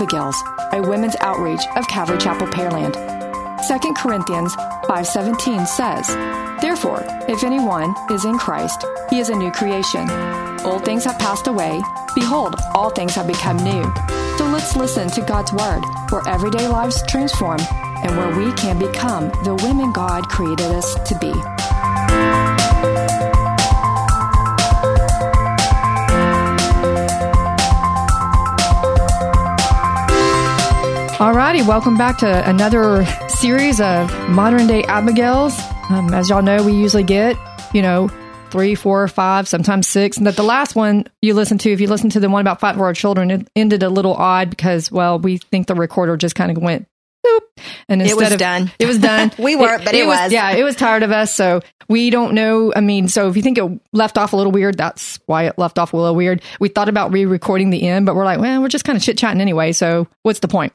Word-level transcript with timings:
Abigails, 0.00 0.42
a 0.72 0.80
women's 0.80 1.14
outreach 1.20 1.60
of 1.76 1.86
Calvary 1.86 2.16
Chapel 2.16 2.46
Pearland. 2.46 2.94
2 3.68 3.94
Corinthians 3.94 4.56
5:17 4.88 5.66
says, 5.66 6.08
"Therefore, 6.62 7.04
if 7.28 7.44
anyone 7.44 7.94
is 8.10 8.24
in 8.24 8.38
Christ, 8.38 8.86
he 9.10 9.20
is 9.20 9.28
a 9.28 9.34
new 9.34 9.50
creation. 9.50 10.08
Old 10.64 10.86
things 10.86 11.04
have 11.04 11.18
passed 11.18 11.48
away; 11.48 11.82
behold, 12.14 12.56
all 12.74 12.88
things 12.88 13.14
have 13.14 13.26
become 13.26 13.58
new." 13.58 13.84
So 14.38 14.46
let's 14.46 14.74
listen 14.74 15.10
to 15.10 15.20
God's 15.20 15.52
word, 15.52 15.82
where 16.08 16.26
everyday 16.26 16.66
lives 16.66 17.02
transform 17.06 17.60
and 18.02 18.16
where 18.16 18.34
we 18.34 18.52
can 18.52 18.78
become 18.78 19.28
the 19.44 19.54
women 19.56 19.92
God 19.92 20.30
created 20.30 20.72
us 20.72 20.94
to 20.94 21.14
be. 21.16 21.34
Alrighty, 31.20 31.66
welcome 31.66 31.98
back 31.98 32.16
to 32.20 32.48
another 32.48 33.04
series 33.28 33.78
of 33.78 34.10
modern 34.30 34.66
day 34.66 34.84
Abigails. 34.84 35.54
Um, 35.90 36.14
as 36.14 36.30
y'all 36.30 36.40
know, 36.40 36.62
we 36.62 36.72
usually 36.72 37.02
get, 37.02 37.36
you 37.74 37.82
know, 37.82 38.08
three, 38.50 38.74
four, 38.74 39.06
five, 39.06 39.46
sometimes 39.46 39.86
six. 39.86 40.16
And 40.16 40.26
that 40.26 40.36
the 40.36 40.42
last 40.42 40.74
one 40.74 41.04
you 41.20 41.34
listen 41.34 41.58
to, 41.58 41.70
if 41.70 41.78
you 41.78 41.88
listen 41.88 42.08
to 42.08 42.20
the 42.20 42.30
one 42.30 42.40
about 42.40 42.58
five 42.58 42.76
for 42.76 42.86
our 42.86 42.94
children, 42.94 43.30
it 43.30 43.46
ended 43.54 43.82
a 43.82 43.90
little 43.90 44.14
odd 44.14 44.48
because, 44.48 44.90
well, 44.90 45.18
we 45.18 45.36
think 45.36 45.66
the 45.66 45.74
recorder 45.74 46.16
just 46.16 46.34
kind 46.36 46.50
of 46.50 46.56
went 46.56 46.88
boop. 47.26 47.40
And 47.86 48.00
instead 48.00 48.16
it 48.16 48.24
was 48.24 48.32
of, 48.32 48.38
done. 48.38 48.72
It 48.78 48.86
was 48.86 48.96
done. 48.96 49.30
we 49.38 49.56
weren't, 49.56 49.84
but 49.84 49.94
it, 49.94 50.04
it 50.04 50.06
was, 50.06 50.18
was. 50.18 50.32
Yeah, 50.32 50.52
it 50.52 50.62
was 50.62 50.74
tired 50.74 51.02
of 51.02 51.10
us. 51.10 51.34
So 51.34 51.60
we 51.86 52.08
don't 52.08 52.32
know. 52.32 52.72
I 52.74 52.80
mean, 52.80 53.08
so 53.08 53.28
if 53.28 53.36
you 53.36 53.42
think 53.42 53.58
it 53.58 53.80
left 53.92 54.16
off 54.16 54.32
a 54.32 54.36
little 54.38 54.52
weird, 54.52 54.78
that's 54.78 55.20
why 55.26 55.48
it 55.48 55.58
left 55.58 55.78
off 55.78 55.92
a 55.92 55.98
little 55.98 56.16
weird. 56.16 56.40
We 56.60 56.70
thought 56.70 56.88
about 56.88 57.12
re 57.12 57.26
recording 57.26 57.68
the 57.68 57.86
end, 57.86 58.06
but 58.06 58.14
we're 58.14 58.24
like, 58.24 58.40
well, 58.40 58.62
we're 58.62 58.68
just 58.68 58.86
kind 58.86 58.96
of 58.96 59.02
chit 59.02 59.18
chatting 59.18 59.42
anyway. 59.42 59.72
So 59.72 60.08
what's 60.22 60.38
the 60.38 60.48
point? 60.48 60.72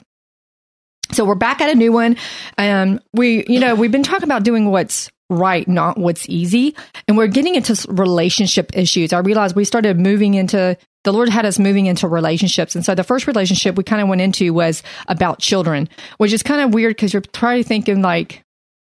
So 1.12 1.24
we're 1.24 1.34
back 1.34 1.60
at 1.60 1.70
a 1.70 1.74
new 1.74 1.92
one. 1.92 2.16
Um, 2.58 3.00
we, 3.12 3.44
you 3.48 3.60
know, 3.60 3.74
we've 3.74 3.92
been 3.92 4.02
talking 4.02 4.24
about 4.24 4.42
doing 4.42 4.70
what's 4.70 5.10
right, 5.28 5.66
not 5.66 5.98
what's 5.98 6.28
easy. 6.28 6.74
And 7.08 7.16
we're 7.16 7.26
getting 7.26 7.54
into 7.54 7.76
relationship 7.88 8.76
issues. 8.76 9.12
I 9.12 9.18
realized 9.18 9.56
we 9.56 9.64
started 9.64 9.98
moving 9.98 10.34
into, 10.34 10.76
the 11.04 11.12
Lord 11.12 11.28
had 11.28 11.46
us 11.46 11.58
moving 11.58 11.86
into 11.86 12.08
relationships. 12.08 12.74
And 12.74 12.84
so 12.84 12.94
the 12.94 13.04
first 13.04 13.26
relationship 13.26 13.76
we 13.76 13.84
kind 13.84 14.02
of 14.02 14.08
went 14.08 14.20
into 14.20 14.52
was 14.52 14.82
about 15.08 15.38
children, 15.38 15.88
which 16.18 16.32
is 16.32 16.42
kind 16.42 16.60
of 16.60 16.74
weird 16.74 16.96
because 16.96 17.12
you're 17.12 17.22
probably 17.32 17.62
thinking 17.62 18.02
like, 18.02 18.42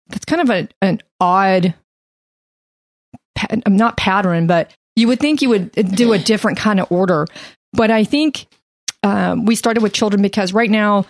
that's 0.08 0.24
kind 0.24 0.42
of 0.42 0.50
a, 0.50 0.68
an 0.80 1.00
odd, 1.20 1.74
I'm 3.48 3.76
not 3.76 3.96
pattern, 3.96 4.46
but 4.46 4.72
you 4.94 5.08
would 5.08 5.20
think 5.20 5.42
you 5.42 5.48
would 5.48 5.72
do 5.72 6.12
a 6.12 6.18
different 6.18 6.58
kind 6.58 6.80
of 6.80 6.90
order. 6.90 7.26
But 7.72 7.90
I 7.90 8.04
think 8.04 8.46
um, 9.02 9.46
we 9.46 9.56
started 9.56 9.82
with 9.82 9.92
children 9.92 10.22
because 10.22 10.52
right 10.52 10.70
now 10.70 11.06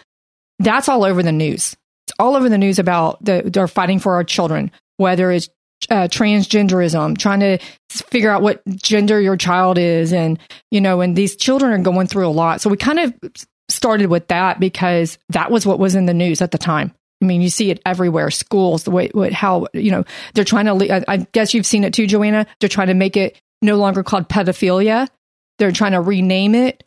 that's 0.59 0.89
all 0.89 1.05
over 1.05 1.23
the 1.23 1.33
news. 1.33 1.77
It's 2.07 2.15
all 2.19 2.37
over 2.37 2.49
the 2.49 2.59
news 2.59 2.79
about 2.79 3.25
the, 3.25 3.43
they're 3.45 3.69
fighting 3.69 3.99
for 3.99 4.15
our 4.15 4.25
children, 4.25 4.71
whether 4.97 5.31
it's 5.31 5.49
uh, 5.91 6.09
transgenderism, 6.09 7.19
trying 7.19 7.41
to 7.41 7.59
figure 7.91 8.31
out 8.31 8.43
what 8.43 8.63
gender 8.69 9.21
your 9.21 9.37
child 9.37 9.79
is. 9.79 10.13
And, 10.13 10.39
you 10.71 10.81
know, 10.81 11.01
and 11.01 11.17
these 11.17 11.37
children 11.37 11.73
are 11.73 11.83
going 11.83 12.07
through 12.07 12.27
a 12.27 12.31
lot. 12.31 12.61
So 12.61 12.71
we 12.71 12.77
kind 12.77 13.01
of 13.01 13.15
started 13.69 14.07
with 14.07 14.29
that 14.29 14.61
because 14.61 15.19
that 15.31 15.51
was 15.51 15.67
what 15.67 15.79
was 15.79 15.95
in 15.95 16.07
the 16.07 16.15
news 16.15 16.43
at 16.43 16.51
the 16.51 16.59
time. 16.59 16.95
I 17.21 17.25
mean, 17.25 17.41
you 17.41 17.51
see 17.51 17.71
it 17.71 17.81
everywhere. 17.87 18.31
Schools, 18.31 18.83
the 18.83 18.91
way, 18.91 19.09
what, 19.13 19.33
how, 19.33 19.69
you 19.75 19.93
know, 19.93 20.05
they're 20.35 20.45
trying 20.45 20.67
to, 20.67 21.05
I 21.09 21.19
guess 21.33 21.55
you've 21.55 21.67
seen 21.67 21.85
it 21.85 21.95
too, 21.95 22.07
Joanna. 22.07 22.47
They're 22.61 22.69
trying 22.69 22.89
to 22.89 22.95
make 22.95 23.17
it 23.17 23.41
no 23.61 23.77
longer 23.77 24.03
called 24.03 24.29
pedophilia. 24.29 25.09
They're 25.59 25.71
trying 25.71 25.93
to 25.93 26.01
rename 26.01 26.55
it 26.57 26.83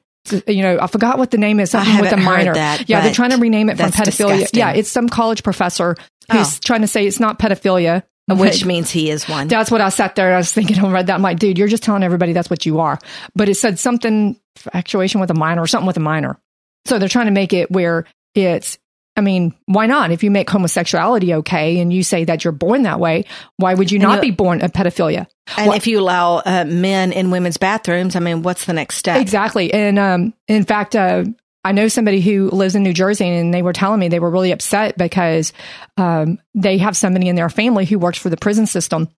you 0.47 0.61
know, 0.61 0.79
I 0.81 0.87
forgot 0.87 1.17
what 1.17 1.31
the 1.31 1.37
name 1.37 1.59
is. 1.59 1.71
Something 1.71 1.99
with 1.99 2.11
a 2.11 2.17
minor. 2.17 2.53
That, 2.53 2.89
yeah, 2.89 3.01
they're 3.01 3.13
trying 3.13 3.31
to 3.31 3.37
rename 3.37 3.69
it 3.69 3.77
from 3.77 3.91
pedophilia. 3.91 4.39
Disgusting. 4.39 4.59
Yeah, 4.59 4.71
it's 4.71 4.89
some 4.89 5.09
college 5.09 5.43
professor 5.43 5.95
who's 6.31 6.57
oh. 6.57 6.59
trying 6.63 6.81
to 6.81 6.87
say 6.87 7.05
it's 7.05 7.19
not 7.19 7.39
pedophilia. 7.39 8.03
Which 8.27 8.65
means 8.65 8.89
he 8.89 9.11
is 9.11 9.29
one. 9.29 9.47
That's 9.47 9.69
what 9.69 9.81
I 9.81 9.89
sat 9.89 10.15
there 10.15 10.27
and 10.27 10.35
I 10.35 10.37
was 10.37 10.51
thinking, 10.51 10.79
oh, 10.79 10.87
I 10.87 10.91
read 10.91 11.07
that. 11.07 11.13
I'm 11.13 11.21
like, 11.21 11.37
dude, 11.37 11.59
you're 11.59 11.67
just 11.67 11.83
telling 11.83 12.01
everybody 12.01 12.33
that's 12.33 12.49
what 12.49 12.65
you 12.65 12.79
are. 12.79 12.97
But 13.35 13.49
it 13.49 13.55
said 13.55 13.77
something, 13.77 14.39
actuation 14.73 15.21
with 15.21 15.29
a 15.29 15.35
minor 15.35 15.61
or 15.61 15.67
something 15.67 15.85
with 15.85 15.97
a 15.97 16.01
minor. 16.01 16.39
So 16.85 16.97
they're 16.97 17.07
trying 17.07 17.27
to 17.27 17.31
make 17.31 17.53
it 17.53 17.69
where 17.69 18.05
it's 18.33 18.79
I 19.15 19.21
mean, 19.21 19.53
why 19.65 19.87
not? 19.87 20.11
If 20.11 20.23
you 20.23 20.31
make 20.31 20.49
homosexuality 20.49 21.35
okay 21.35 21.79
and 21.79 21.91
you 21.93 22.03
say 22.03 22.25
that 22.25 22.43
you're 22.43 22.51
born 22.51 22.83
that 22.83 22.99
way, 22.99 23.25
why 23.57 23.73
would 23.73 23.91
you 23.91 23.99
not 23.99 24.15
you, 24.15 24.21
be 24.21 24.31
born 24.31 24.61
a 24.61 24.67
pedophilia? 24.67 25.27
And 25.57 25.67
well, 25.67 25.77
if 25.77 25.87
you 25.87 25.99
allow 25.99 26.37
uh, 26.37 26.65
men 26.67 27.13
in 27.13 27.31
women's 27.31 27.57
bathrooms, 27.57 28.15
I 28.15 28.19
mean, 28.19 28.41
what's 28.41 28.65
the 28.65 28.73
next 28.73 28.97
step? 28.97 29.21
Exactly. 29.21 29.73
And 29.73 29.97
um, 29.97 30.33
in 30.47 30.65
fact, 30.65 30.95
uh, 30.95 31.23
I 31.63 31.71
know 31.71 31.87
somebody 31.87 32.21
who 32.21 32.49
lives 32.51 32.75
in 32.75 32.83
New 32.83 32.93
Jersey, 32.93 33.27
and 33.27 33.53
they 33.53 33.63
were 33.63 33.73
telling 33.73 33.99
me 33.99 34.07
they 34.07 34.19
were 34.19 34.29
really 34.29 34.51
upset 34.51 34.97
because 34.97 35.51
um, 35.97 36.37
they 36.53 36.77
have 36.77 36.95
somebody 36.95 37.27
in 37.27 37.35
their 37.35 37.49
family 37.49 37.85
who 37.85 37.97
works 37.97 38.19
for 38.19 38.29
the 38.29 38.37
prison 38.37 38.67
system. 38.67 39.09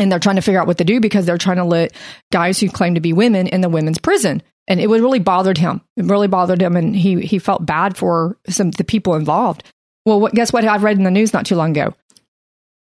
And 0.00 0.10
they're 0.10 0.18
trying 0.18 0.36
to 0.36 0.42
figure 0.42 0.60
out 0.60 0.66
what 0.66 0.78
to 0.78 0.84
do 0.84 0.98
because 0.98 1.26
they're 1.26 1.38
trying 1.38 1.58
to 1.58 1.64
let 1.64 1.92
guys 2.32 2.58
who 2.58 2.68
claim 2.68 2.94
to 2.94 3.00
be 3.00 3.12
women 3.12 3.46
in 3.46 3.60
the 3.60 3.68
women's 3.68 3.98
prison 3.98 4.42
and 4.70 4.80
it 4.80 4.88
would 4.88 5.00
really 5.00 5.18
bothered 5.18 5.58
him. 5.58 5.80
It 5.96 6.04
really 6.04 6.28
bothered 6.28 6.62
him, 6.62 6.76
and 6.76 6.94
he 6.94 7.20
he 7.20 7.40
felt 7.40 7.66
bad 7.66 7.96
for 7.96 8.38
some 8.48 8.70
the 8.70 8.84
people 8.84 9.16
involved. 9.16 9.64
Well, 10.06 10.20
what, 10.20 10.32
guess 10.32 10.52
what? 10.52 10.64
I 10.64 10.76
read 10.78 10.96
in 10.96 11.02
the 11.02 11.10
news 11.10 11.34
not 11.34 11.44
too 11.44 11.56
long 11.56 11.72
ago. 11.72 11.94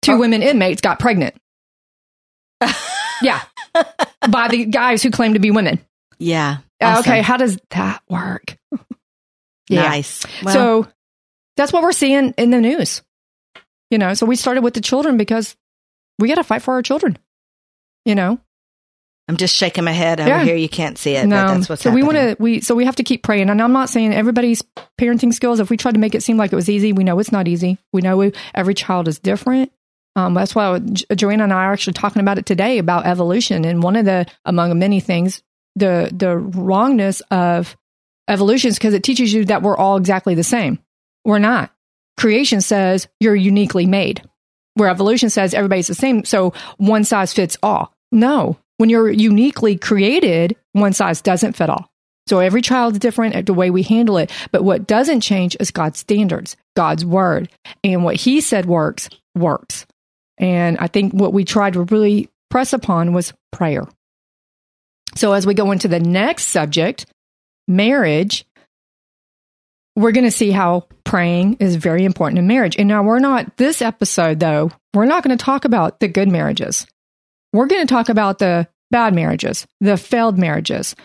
Two 0.02 0.14
oh. 0.14 0.20
women 0.20 0.42
inmates 0.42 0.82
got 0.82 0.98
pregnant. 0.98 1.36
yeah, 3.22 3.42
by 4.30 4.48
the 4.48 4.66
guys 4.66 5.04
who 5.04 5.12
claim 5.12 5.34
to 5.34 5.40
be 5.40 5.52
women. 5.52 5.80
Yeah. 6.20 6.60
Uh, 6.82 6.86
awesome. 6.86 7.12
Okay, 7.12 7.22
how 7.22 7.36
does 7.36 7.60
that 7.72 8.02
work? 8.10 8.58
yeah. 9.70 9.84
Nice. 9.84 10.26
Well, 10.42 10.54
so 10.54 10.88
that's 11.58 11.74
what 11.74 11.84
we're 11.84 11.92
seeing 11.92 12.34
in 12.38 12.50
the 12.50 12.62
news. 12.62 13.02
You 13.92 13.98
know, 13.98 14.14
so 14.14 14.26
we 14.26 14.38
started 14.38 14.64
with 14.64 14.74
the 14.74 14.82
children 14.82 15.18
because 15.18 15.56
we 16.20 16.28
got 16.28 16.36
to 16.36 16.44
fight 16.44 16.62
for 16.62 16.74
our 16.74 16.82
children. 16.82 17.18
You 18.06 18.16
know, 18.16 18.40
I'm 19.28 19.38
just 19.38 19.56
shaking 19.56 19.86
my 19.86 19.92
head 19.92 20.20
over 20.20 20.30
yeah. 20.30 20.44
here. 20.44 20.56
You 20.56 20.68
can't 20.68 20.98
see 20.98 21.16
it. 21.16 21.26
No. 21.26 21.48
that's 21.48 21.70
what's 21.70 21.84
so 21.84 21.90
happening. 21.90 22.08
we 22.08 22.14
want 22.14 22.38
to 22.38 22.44
we 22.44 22.62
so 22.62 22.76
we 22.76 22.86
have 22.86 22.98
to 22.98 23.04
keep 23.04 23.24
praying. 23.24 23.50
And 23.50 23.62
I'm 23.62 23.72
not 23.72 23.90
saying 23.90 24.14
everybody's 24.14 24.62
parenting 25.00 25.34
skills. 25.34 25.60
If 25.60 25.70
we 25.70 25.78
tried 25.78 25.94
to 25.94 26.00
make 26.00 26.14
it 26.14 26.24
seem 26.24 26.38
like 26.38 26.52
it 26.52 26.58
was 26.58 26.70
easy, 26.70 26.92
we 26.92 27.06
know 27.06 27.18
it's 27.20 27.32
not 27.32 27.48
easy. 27.48 27.78
We 27.94 28.02
know 28.02 28.18
we, 28.18 28.34
every 28.54 28.74
child 28.74 29.08
is 29.08 29.20
different. 29.20 29.72
Um, 30.16 30.34
that's 30.34 30.54
why 30.54 30.78
Joanna 30.80 31.46
and 31.46 31.54
I 31.54 31.66
are 31.66 31.74
actually 31.74 31.94
talking 31.94 32.22
about 32.22 32.38
it 32.38 32.46
today 32.46 32.78
about 32.78 33.06
evolution. 33.06 33.66
And 33.66 33.82
one 33.82 33.96
of 33.96 34.06
the 34.06 34.26
among 34.46 34.78
many 34.78 35.00
things, 35.00 35.42
the 35.76 36.10
the 36.12 36.38
wrongness 36.38 37.22
of 37.32 37.78
evolution 38.28 38.70
is 38.70 38.78
because 38.78 38.94
it 38.94 39.04
teaches 39.04 39.34
you 39.34 39.46
that 39.46 39.62
we're 39.62 39.78
all 39.78 39.96
exactly 39.96 40.36
the 40.36 40.44
same. 40.44 40.80
We're 41.24 41.40
not. 41.40 41.72
Creation 42.18 42.62
says 42.62 43.08
you're 43.20 43.36
uniquely 43.36 43.86
made, 43.86 44.22
where 44.76 44.90
evolution 44.90 45.30
says 45.30 45.54
everybody's 45.54 45.88
the 45.88 45.96
same. 45.96 46.26
So 46.26 46.54
one 46.78 47.04
size 47.04 47.34
fits 47.34 47.58
all. 47.64 47.94
No, 48.12 48.58
when 48.78 48.90
you're 48.90 49.12
uniquely 49.12 49.78
created, 49.78 50.56
one 50.74 50.94
size 50.94 51.22
doesn't 51.22 51.54
fit 51.54 51.70
all. 51.70 51.90
So 52.28 52.40
every 52.40 52.62
child's 52.62 53.00
different 53.00 53.36
at 53.36 53.46
the 53.46 53.54
way 53.54 53.70
we 53.70 53.84
handle 53.84 54.18
it. 54.18 54.32
But 54.52 54.64
what 54.64 54.88
doesn't 54.88 55.22
change 55.22 55.58
is 55.60 55.72
God's 55.72 56.00
standards, 56.00 56.56
God's 56.76 57.06
word. 57.06 57.50
And 57.84 58.04
what 58.04 58.16
he 58.16 58.40
said 58.40 58.66
works, 58.66 59.10
works. 59.36 59.86
And 60.38 60.78
I 60.78 60.88
think 60.88 61.14
what 61.14 61.34
we 61.34 61.44
tried 61.44 61.74
to 61.74 61.84
really 61.84 62.30
press 62.50 62.74
upon 62.74 63.14
was 63.14 63.34
prayer. 63.52 63.88
So 65.16 65.34
as 65.34 65.46
we 65.46 65.54
go 65.54 65.72
into 65.72 65.88
the 65.88 66.00
next 66.00 66.48
subject, 66.48 67.06
marriage, 67.68 68.46
we're 69.96 70.12
going 70.12 70.26
to 70.26 70.32
see 70.32 70.52
how 70.52 70.88
praying 71.04 71.58
is 71.60 71.76
very 71.76 72.06
important 72.06 72.40
in 72.40 72.48
marriage. 72.48 72.76
And 72.78 72.88
now 72.88 73.04
we're 73.04 73.20
not, 73.20 73.58
this 73.58 73.82
episode 73.82 74.40
though, 74.40 74.72
we're 74.94 75.06
not 75.06 75.24
going 75.24 75.38
to 75.38 75.44
talk 75.44 75.66
about 75.66 76.00
the 76.00 76.08
good 76.08 76.30
marriages. 76.30 76.88
We're 77.52 77.68
going 77.68 77.86
to 77.86 77.94
talk 77.94 78.10
about 78.10 78.40
the 78.40 78.68
bad 78.90 79.14
marriages, 79.14 79.68
the 79.80 79.98
failed 79.98 80.38
marriages. 80.38 80.96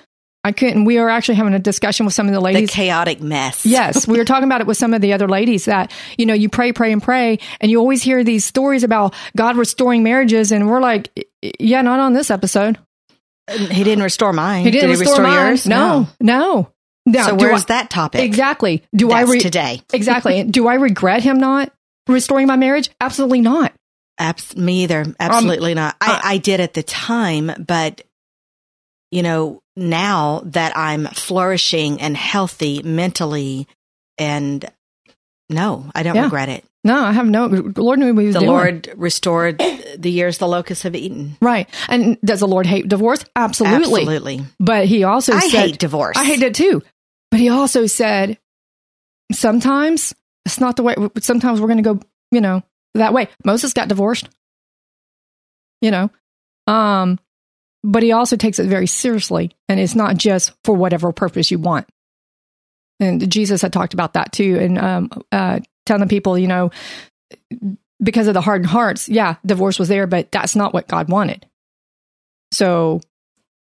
I 0.45 0.53
couldn't. 0.53 0.85
We 0.85 0.99
were 0.99 1.11
actually 1.11 1.35
having 1.35 1.53
a 1.53 1.59
discussion 1.59 2.07
with 2.07 2.15
some 2.15 2.27
of 2.27 2.33
the 2.33 2.41
ladies. 2.41 2.71
The 2.71 2.75
chaotic 2.75 3.21
mess. 3.21 3.67
yes, 3.67 4.07
we 4.07 4.17
were 4.17 4.25
talking 4.25 4.45
about 4.45 4.61
it 4.61 4.67
with 4.67 4.77
some 4.77 4.95
of 4.95 5.03
the 5.03 5.13
other 5.13 5.29
ladies 5.29 5.67
that 5.67 5.93
you 6.17 6.25
know 6.27 6.33
you 6.33 6.49
pray, 6.49 6.73
pray, 6.73 6.93
and 6.93 7.03
pray, 7.03 7.41
and 7.61 7.71
you 7.71 7.81
always 7.81 8.03
hear 8.03 8.23
these 8.23 8.45
stories 8.45 8.85
about 8.85 9.15
God 9.37 9.57
restoring 9.57 10.05
marriages, 10.05 10.53
and 10.53 10.69
we're 10.71 10.81
like, 10.81 11.29
yeah, 11.59 11.83
not 11.83 11.99
on 11.99 12.13
this 12.15 12.31
episode. 12.31 12.79
He 13.51 13.83
didn't 13.83 14.05
restore 14.05 14.33
mine. 14.33 14.65
He 14.65 14.71
didn't 14.71 14.91
Did 14.91 15.01
restore, 15.01 15.17
he 15.17 15.21
restore 15.21 15.27
mine. 15.27 15.49
yours. 15.49 15.67
No, 15.67 16.09
no. 16.21 16.39
no. 16.39 16.73
So 17.15 17.35
where's 17.35 17.65
I, 17.65 17.67
that 17.67 17.91
topic? 17.91 18.23
Exactly. 18.23 18.83
Do 18.95 19.09
That's 19.09 19.29
I 19.29 19.33
re- 19.33 19.41
today? 19.41 19.83
exactly. 19.93 20.45
Do 20.45 20.69
I 20.69 20.75
regret 20.75 21.23
him 21.23 21.39
not 21.39 21.73
restoring 22.07 22.47
my 22.47 22.57
marriage? 22.57 22.91
Absolutely 23.01 23.41
not. 23.41 23.73
Abs- 24.19 24.57
me 24.57 24.85
either. 24.85 25.05
Absolutely 25.19 25.73
um, 25.73 25.77
not. 25.77 25.97
I, 26.01 26.13
uh, 26.13 26.21
I 26.25 26.39
did 26.39 26.61
at 26.61 26.75
the 26.75 26.83
time, 26.83 27.53
but 27.59 28.03
you 29.11 29.23
know, 29.23 29.63
now 29.77 30.43
that 30.47 30.77
I'm 30.77 31.07
flourishing 31.07 32.01
and 32.01 32.17
healthy 32.17 32.83
mentally 32.83 33.67
and 34.19 34.71
no, 35.49 35.91
I 35.95 36.03
don't 36.03 36.17
yeah. 36.17 36.25
regret 36.25 36.49
it. 36.49 36.65
No, 36.85 37.05
I 37.05 37.13
have 37.13 37.27
no. 37.27 37.47
Lord 37.47 37.99
knew 37.99 38.15
what 38.15 38.25
he 38.25 38.31
the 38.31 38.41
doing. 38.41 38.51
Lord 38.51 38.93
restored 38.97 39.59
the 39.59 40.11
years 40.11 40.39
the 40.39 40.47
locusts 40.47 40.85
have 40.85 40.95
eaten. 40.95 41.37
Right, 41.41 41.69
and 41.89 42.21
does 42.23 42.41
the 42.41 42.47
Lord 42.47 42.67
hate 42.67 42.89
divorce? 42.89 43.25
Absolutely, 43.35 44.03
absolutely. 44.03 44.41
But 44.61 44.87
He 44.87 45.05
also 45.05 45.33
I 45.35 45.41
said, 45.41 45.71
hate 45.71 45.79
divorce. 45.79 46.17
I 46.17 46.25
hate 46.25 46.43
it 46.43 46.55
too. 46.55 46.83
But 47.31 47.41
he 47.41 47.49
also 47.49 47.87
said, 47.87 48.39
sometimes 49.33 50.15
it's 50.45 50.61
not 50.61 50.77
the 50.77 50.83
way, 50.83 50.95
sometimes 51.21 51.61
we're 51.61 51.69
going 51.69 51.83
to 51.83 51.95
go, 51.95 52.01
you 52.31 52.41
know, 52.41 52.63
that 52.95 53.13
way. 53.13 53.29
Moses 53.45 53.73
got 53.73 53.89
divorced, 53.89 54.29
you 55.81 55.91
know, 55.91 56.11
um, 56.67 57.19
but 57.85 58.03
he 58.03 58.13
also 58.13 58.37
takes 58.37 58.59
it 58.59 58.67
very 58.67 58.87
seriously 58.87 59.53
and 59.69 59.79
it's 59.79 59.95
not 59.95 60.17
just 60.17 60.53
for 60.65 60.75
whatever 60.75 61.13
purpose 61.13 61.51
you 61.51 61.59
want. 61.59 61.87
And 63.01 63.31
Jesus 63.31 63.63
had 63.63 63.73
talked 63.73 63.95
about 63.95 64.15
that 64.15 64.33
too. 64.33 64.59
And, 64.59 64.79
um, 64.79 65.11
uh, 65.31 65.61
telling 65.87 66.09
people, 66.09 66.39
you 66.39 66.49
know, 66.49 66.71
because 68.03 68.29
of 68.29 68.35
the 68.35 68.41
hardened 68.41 68.71
hearts, 68.71 69.09
yeah, 69.09 69.37
divorce 69.45 69.79
was 69.79 69.89
there, 69.89 70.07
but 70.07 70.31
that's 70.31 70.55
not 70.55 70.73
what 70.73 70.89
God 70.89 71.09
wanted. 71.09 71.47
So 72.53 73.01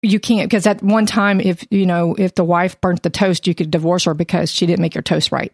you 0.05 0.21
can't 0.21 0.49
because 0.49 0.67
at 0.67 0.83
one 0.83 1.07
time 1.07 1.41
if 1.41 1.67
you 1.71 1.87
know 1.87 2.15
if 2.15 2.35
the 2.35 2.45
wife 2.45 2.81
burnt 2.81 3.03
the 3.03 3.11
toast 3.11 3.47
you 3.47 3.55
could 3.55 3.71
divorce 3.71 4.05
her 4.05 4.15
because 4.15 4.51
she 4.51 4.67
didn't 4.67 4.81
make 4.81 4.95
your 4.95 5.03
toast 5.03 5.33
right. 5.33 5.53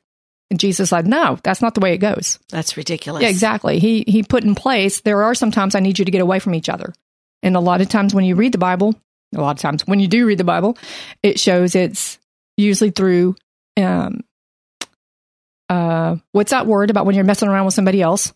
And 0.51 0.59
jesus 0.59 0.91
said 0.91 1.07
no 1.07 1.39
that's 1.43 1.63
not 1.63 1.75
the 1.75 1.81
way 1.81 1.95
it 1.95 1.99
goes. 1.99 2.39
That's 2.51 2.77
ridiculous. 2.77 3.23
Yeah 3.23 3.29
exactly. 3.29 3.79
He 3.79 4.05
he 4.07 4.23
put 4.23 4.45
in 4.45 4.55
place 4.55 5.01
there 5.01 5.23
are 5.23 5.35
some 5.35 5.51
times 5.51 5.75
i 5.75 5.81
need 5.81 5.99
you 5.99 6.05
to 6.05 6.11
get 6.11 6.21
away 6.21 6.39
from 6.39 6.55
each 6.55 6.69
other. 6.69 6.93
And 7.43 7.57
a 7.57 7.61
lot 7.61 7.81
of 7.81 7.89
times 7.89 8.15
when 8.15 8.25
you 8.25 8.35
read 8.35 8.53
the 8.53 8.59
bible 8.59 8.95
a 9.35 9.41
lot 9.41 9.57
of 9.57 9.63
times 9.63 9.87
when 9.87 10.01
you 10.01 10.09
do 10.09 10.27
read 10.27 10.39
the 10.39 10.45
bible 10.45 10.77
it 11.23 11.39
shows 11.39 11.75
it's 11.75 12.19
usually 12.57 12.91
through 12.91 13.37
um 13.77 14.21
uh 15.69 16.17
what's 16.33 16.51
that 16.51 16.67
word 16.67 16.91
about 16.91 17.07
when 17.07 17.15
you're 17.15 17.25
messing 17.25 17.49
around 17.49 17.65
with 17.65 17.75
somebody 17.75 18.03
else 18.03 18.33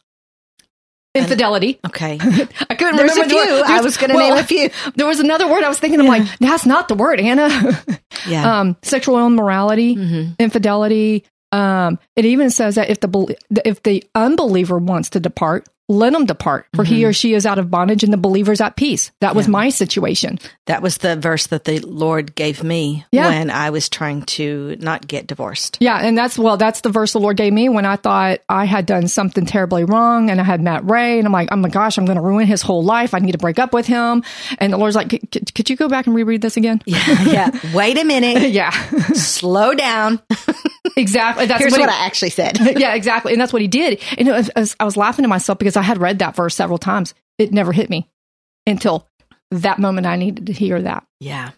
infidelity. 1.14 1.78
Okay. 1.86 2.14
I 2.20 2.74
couldn't 2.74 2.96
There's 2.96 3.12
remember. 3.12 3.34
a 3.34 3.44
few. 3.46 3.62
I 3.66 3.80
was 3.80 3.96
going 3.96 4.10
to 4.10 4.16
well, 4.16 4.34
name 4.34 4.38
a 4.38 4.46
few. 4.46 4.70
There 4.96 5.06
was 5.06 5.20
another 5.20 5.46
word 5.46 5.64
I 5.64 5.68
was 5.68 5.78
thinking. 5.78 6.00
I'm 6.00 6.06
like, 6.06 6.26
that's 6.38 6.66
not 6.66 6.88
the 6.88 6.94
word, 6.94 7.20
Anna. 7.20 7.48
Yeah. 8.26 8.60
um, 8.60 8.76
sexual 8.82 9.26
immorality, 9.26 9.94
hmm 9.94 10.30
infidelity. 10.38 11.24
Um, 11.52 11.98
it 12.16 12.24
even 12.24 12.48
says 12.48 12.76
that 12.76 12.88
if 12.88 13.00
the 13.00 13.36
if 13.64 13.82
the 13.82 14.02
unbeliever 14.14 14.78
wants 14.78 15.10
to 15.10 15.20
depart, 15.20 15.68
let 15.88 16.14
him 16.14 16.24
depart, 16.24 16.66
for 16.74 16.82
he 16.84 17.02
Mhm. 17.02 17.08
or 17.08 17.12
she 17.12 17.34
is 17.34 17.44
out 17.44 17.58
of 17.58 17.70
bondage, 17.70 18.02
and 18.02 18.12
the 18.12 18.16
believer's 18.16 18.60
at 18.62 18.74
peace. 18.76 19.10
That 19.20 19.34
was 19.36 19.46
Yeah. 19.46 19.50
my 19.52 19.68
situation. 19.68 20.38
That 20.66 20.80
was 20.80 20.96
the 20.98 21.14
verse 21.16 21.46
that 21.48 21.64
the 21.64 21.80
Lord 21.80 22.34
gave 22.34 22.64
me 22.64 23.04
Yeah. 23.12 23.28
when 23.28 23.50
I 23.50 23.68
was 23.70 23.88
trying 23.90 24.22
to 24.22 24.76
not 24.80 25.06
get 25.06 25.26
divorced. 25.26 25.76
Yeah, 25.80 25.98
and 25.98 26.16
that's 26.16 26.38
well, 26.38 26.56
that's 26.56 26.80
the 26.80 26.88
verse 26.88 27.12
the 27.12 27.20
Lord 27.20 27.36
gave 27.36 27.52
me 27.52 27.68
when 27.68 27.84
I 27.84 27.96
thought 27.96 28.38
I 28.48 28.64
had 28.64 28.86
done 28.86 29.08
something 29.08 29.44
terribly 29.44 29.84
wrong, 29.84 30.30
and 30.30 30.40
I 30.40 30.44
had 30.44 30.62
met 30.62 30.88
Ray, 30.88 31.18
and 31.18 31.26
I'm 31.26 31.32
like, 31.32 31.48
oh 31.52 31.56
my 31.56 31.68
gosh, 31.68 31.98
I'm 31.98 32.06
going 32.06 32.16
to 32.16 32.22
ruin 32.22 32.46
his 32.46 32.62
whole 32.62 32.82
life. 32.82 33.12
I 33.12 33.18
need 33.18 33.32
to 33.32 33.38
break 33.38 33.58
up 33.58 33.74
with 33.74 33.86
him. 33.86 34.22
And 34.58 34.72
the 34.72 34.78
Lord's 34.78 34.96
like, 34.96 35.10
"C- 35.10 35.20
c- 35.34 35.40
could 35.54 35.68
you 35.68 35.76
go 35.76 35.88
back 35.88 36.06
and 36.06 36.16
reread 36.16 36.40
this 36.40 36.56
again? 36.56 36.80
Yeah. 36.86 37.22
yeah. 37.24 37.50
Wait 37.74 37.98
a 37.98 38.04
minute. 38.04 38.50
yeah, 38.52 38.70
Slow 39.12 39.74
down. 39.74 40.20
exactly. 40.96 41.46
That's 41.46 41.60
Here's 41.60 41.72
what, 41.72 41.80
what, 41.82 41.90
he- 41.90 41.96
I 41.96 42.06
actually 42.06 42.30
said. 42.30 42.58
yeah, 42.78 42.94
exactly. 42.94 43.32
And 43.32 43.40
that's 43.40 43.52
what 43.52 43.62
he 43.62 43.68
did. 43.68 44.00
And 44.18 44.28
was- 44.28 44.76
I 44.80 44.84
was 44.84 44.96
laughing 44.96 45.24
to 45.24 45.28
myself 45.28 45.58
because 45.58 45.73
I 45.76 45.82
had 45.82 45.98
read 45.98 46.18
that 46.20 46.36
verse 46.36 46.54
several 46.54 46.78
times. 46.78 47.14
It 47.38 47.52
never 47.52 47.72
hit 47.72 47.90
me 47.90 48.08
until 48.66 49.08
that 49.50 49.78
moment 49.78 50.06
I 50.06 50.16
needed 50.16 50.46
to 50.46 50.52
hear 50.52 50.80
that. 50.82 51.04
yeah. 51.20 51.50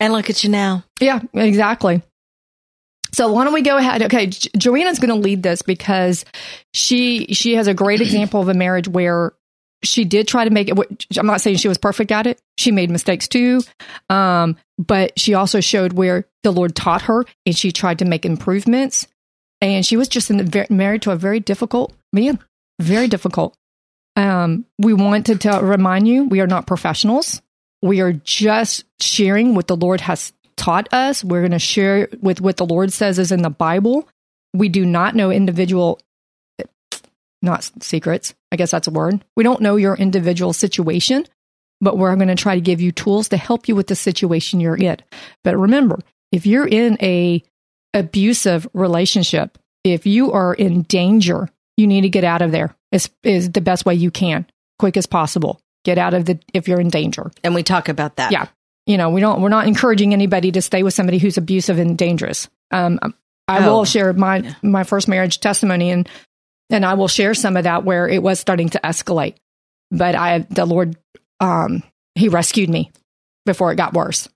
And 0.00 0.12
look 0.12 0.30
at 0.30 0.42
you 0.42 0.50
now. 0.50 0.82
Yeah, 1.00 1.20
exactly. 1.32 2.02
So 3.12 3.30
why 3.30 3.44
don't 3.44 3.52
we 3.52 3.62
go 3.62 3.76
ahead? 3.76 4.02
Okay, 4.02 4.26
Jo- 4.26 4.50
Joanna's 4.56 4.98
going 4.98 5.10
to 5.10 5.14
lead 5.14 5.42
this 5.44 5.62
because 5.62 6.24
she 6.72 7.26
she 7.26 7.54
has 7.54 7.68
a 7.68 7.74
great 7.74 8.00
example 8.00 8.40
of 8.40 8.48
a 8.48 8.54
marriage 8.54 8.88
where 8.88 9.32
she 9.84 10.04
did 10.04 10.26
try 10.26 10.44
to 10.44 10.50
make 10.50 10.68
it. 10.68 11.06
I'm 11.16 11.26
not 11.26 11.40
saying 11.40 11.58
she 11.58 11.68
was 11.68 11.78
perfect 11.78 12.10
at 12.10 12.26
it. 12.26 12.40
She 12.58 12.72
made 12.72 12.90
mistakes 12.90 13.28
too, 13.28 13.60
um, 14.08 14.56
but 14.78 15.18
she 15.18 15.34
also 15.34 15.60
showed 15.60 15.92
where 15.92 16.24
the 16.42 16.52
Lord 16.52 16.74
taught 16.74 17.02
her, 17.02 17.24
and 17.46 17.56
she 17.56 17.70
tried 17.70 17.98
to 18.00 18.04
make 18.04 18.24
improvements. 18.24 19.06
And 19.60 19.86
she 19.86 19.96
was 19.96 20.08
just 20.08 20.30
in 20.30 20.38
the, 20.38 20.66
married 20.70 21.02
to 21.02 21.12
a 21.12 21.16
very 21.16 21.38
difficult 21.38 21.92
man, 22.12 22.40
very 22.82 23.08
difficult. 23.08 23.56
Um, 24.16 24.66
we 24.78 24.92
want 24.92 25.26
to 25.26 25.36
tell, 25.36 25.62
remind 25.62 26.06
you, 26.06 26.24
we 26.24 26.40
are 26.40 26.46
not 26.46 26.66
professionals. 26.66 27.40
We 27.80 28.00
are 28.00 28.12
just 28.12 28.84
sharing 29.00 29.54
what 29.54 29.66
the 29.66 29.76
Lord 29.76 30.00
has 30.02 30.32
taught 30.56 30.92
us. 30.92 31.24
We're 31.24 31.40
going 31.40 31.52
to 31.52 31.58
share 31.58 32.08
with 32.20 32.40
what 32.40 32.56
the 32.56 32.66
Lord 32.66 32.92
says 32.92 33.18
is 33.18 33.32
in 33.32 33.42
the 33.42 33.50
Bible. 33.50 34.08
We 34.54 34.68
do 34.68 34.84
not 34.84 35.14
know 35.14 35.30
individual, 35.30 35.98
not 37.40 37.68
secrets. 37.80 38.34
I 38.52 38.56
guess 38.56 38.70
that's 38.70 38.86
a 38.86 38.92
word. 38.92 39.24
We 39.34 39.44
don't 39.44 39.62
know 39.62 39.76
your 39.76 39.96
individual 39.96 40.52
situation, 40.52 41.26
but 41.80 41.96
we're 41.96 42.14
going 42.14 42.28
to 42.28 42.34
try 42.34 42.54
to 42.54 42.60
give 42.60 42.80
you 42.80 42.92
tools 42.92 43.28
to 43.30 43.36
help 43.36 43.66
you 43.66 43.74
with 43.74 43.86
the 43.86 43.96
situation 43.96 44.60
you're 44.60 44.76
in. 44.76 44.98
But 45.42 45.56
remember, 45.56 45.98
if 46.30 46.46
you're 46.46 46.68
in 46.68 46.98
a 47.00 47.42
abusive 47.94 48.68
relationship, 48.74 49.58
if 49.84 50.06
you 50.06 50.32
are 50.32 50.54
in 50.54 50.82
danger, 50.82 51.48
you 51.82 51.86
need 51.86 52.00
to 52.02 52.08
get 52.08 52.24
out 52.24 52.40
of 52.40 52.50
there. 52.52 52.74
Is 52.90 53.10
is 53.22 53.50
the 53.50 53.60
best 53.60 53.84
way 53.84 53.94
you 53.94 54.10
can, 54.10 54.46
quick 54.78 54.96
as 54.96 55.04
possible. 55.06 55.60
Get 55.84 55.98
out 55.98 56.14
of 56.14 56.24
the 56.24 56.38
if 56.54 56.68
you're 56.68 56.80
in 56.80 56.88
danger. 56.88 57.30
And 57.44 57.54
we 57.54 57.62
talk 57.62 57.88
about 57.90 58.16
that. 58.16 58.32
Yeah. 58.32 58.46
You 58.86 58.96
know, 58.96 59.10
we 59.10 59.20
don't 59.20 59.42
we're 59.42 59.48
not 59.50 59.66
encouraging 59.66 60.12
anybody 60.12 60.50
to 60.52 60.62
stay 60.62 60.82
with 60.82 60.94
somebody 60.94 61.18
who's 61.18 61.36
abusive 61.36 61.78
and 61.78 61.98
dangerous. 61.98 62.48
Um 62.70 62.98
I 63.48 63.64
Oh. 63.66 63.74
will 63.78 63.84
share 63.84 64.12
my 64.12 64.38
Yeah. 64.38 64.54
my 64.62 64.84
first 64.84 65.08
marriage 65.08 65.40
testimony 65.40 65.90
and 65.90 66.08
and 66.70 66.86
I 66.86 66.94
will 66.94 67.08
share 67.08 67.34
some 67.34 67.56
of 67.56 67.64
that 67.64 67.84
where 67.84 68.08
it 68.08 68.22
was 68.22 68.38
starting 68.40 68.68
to 68.70 68.80
escalate. 68.82 69.34
But 69.90 70.14
I 70.14 70.38
the 70.50 70.64
Lord 70.66 70.96
um 71.40 71.82
he 72.14 72.28
rescued 72.28 72.70
me 72.70 72.90
before 73.46 73.72
it 73.72 73.76
got 73.76 73.92
worse. 73.94 74.28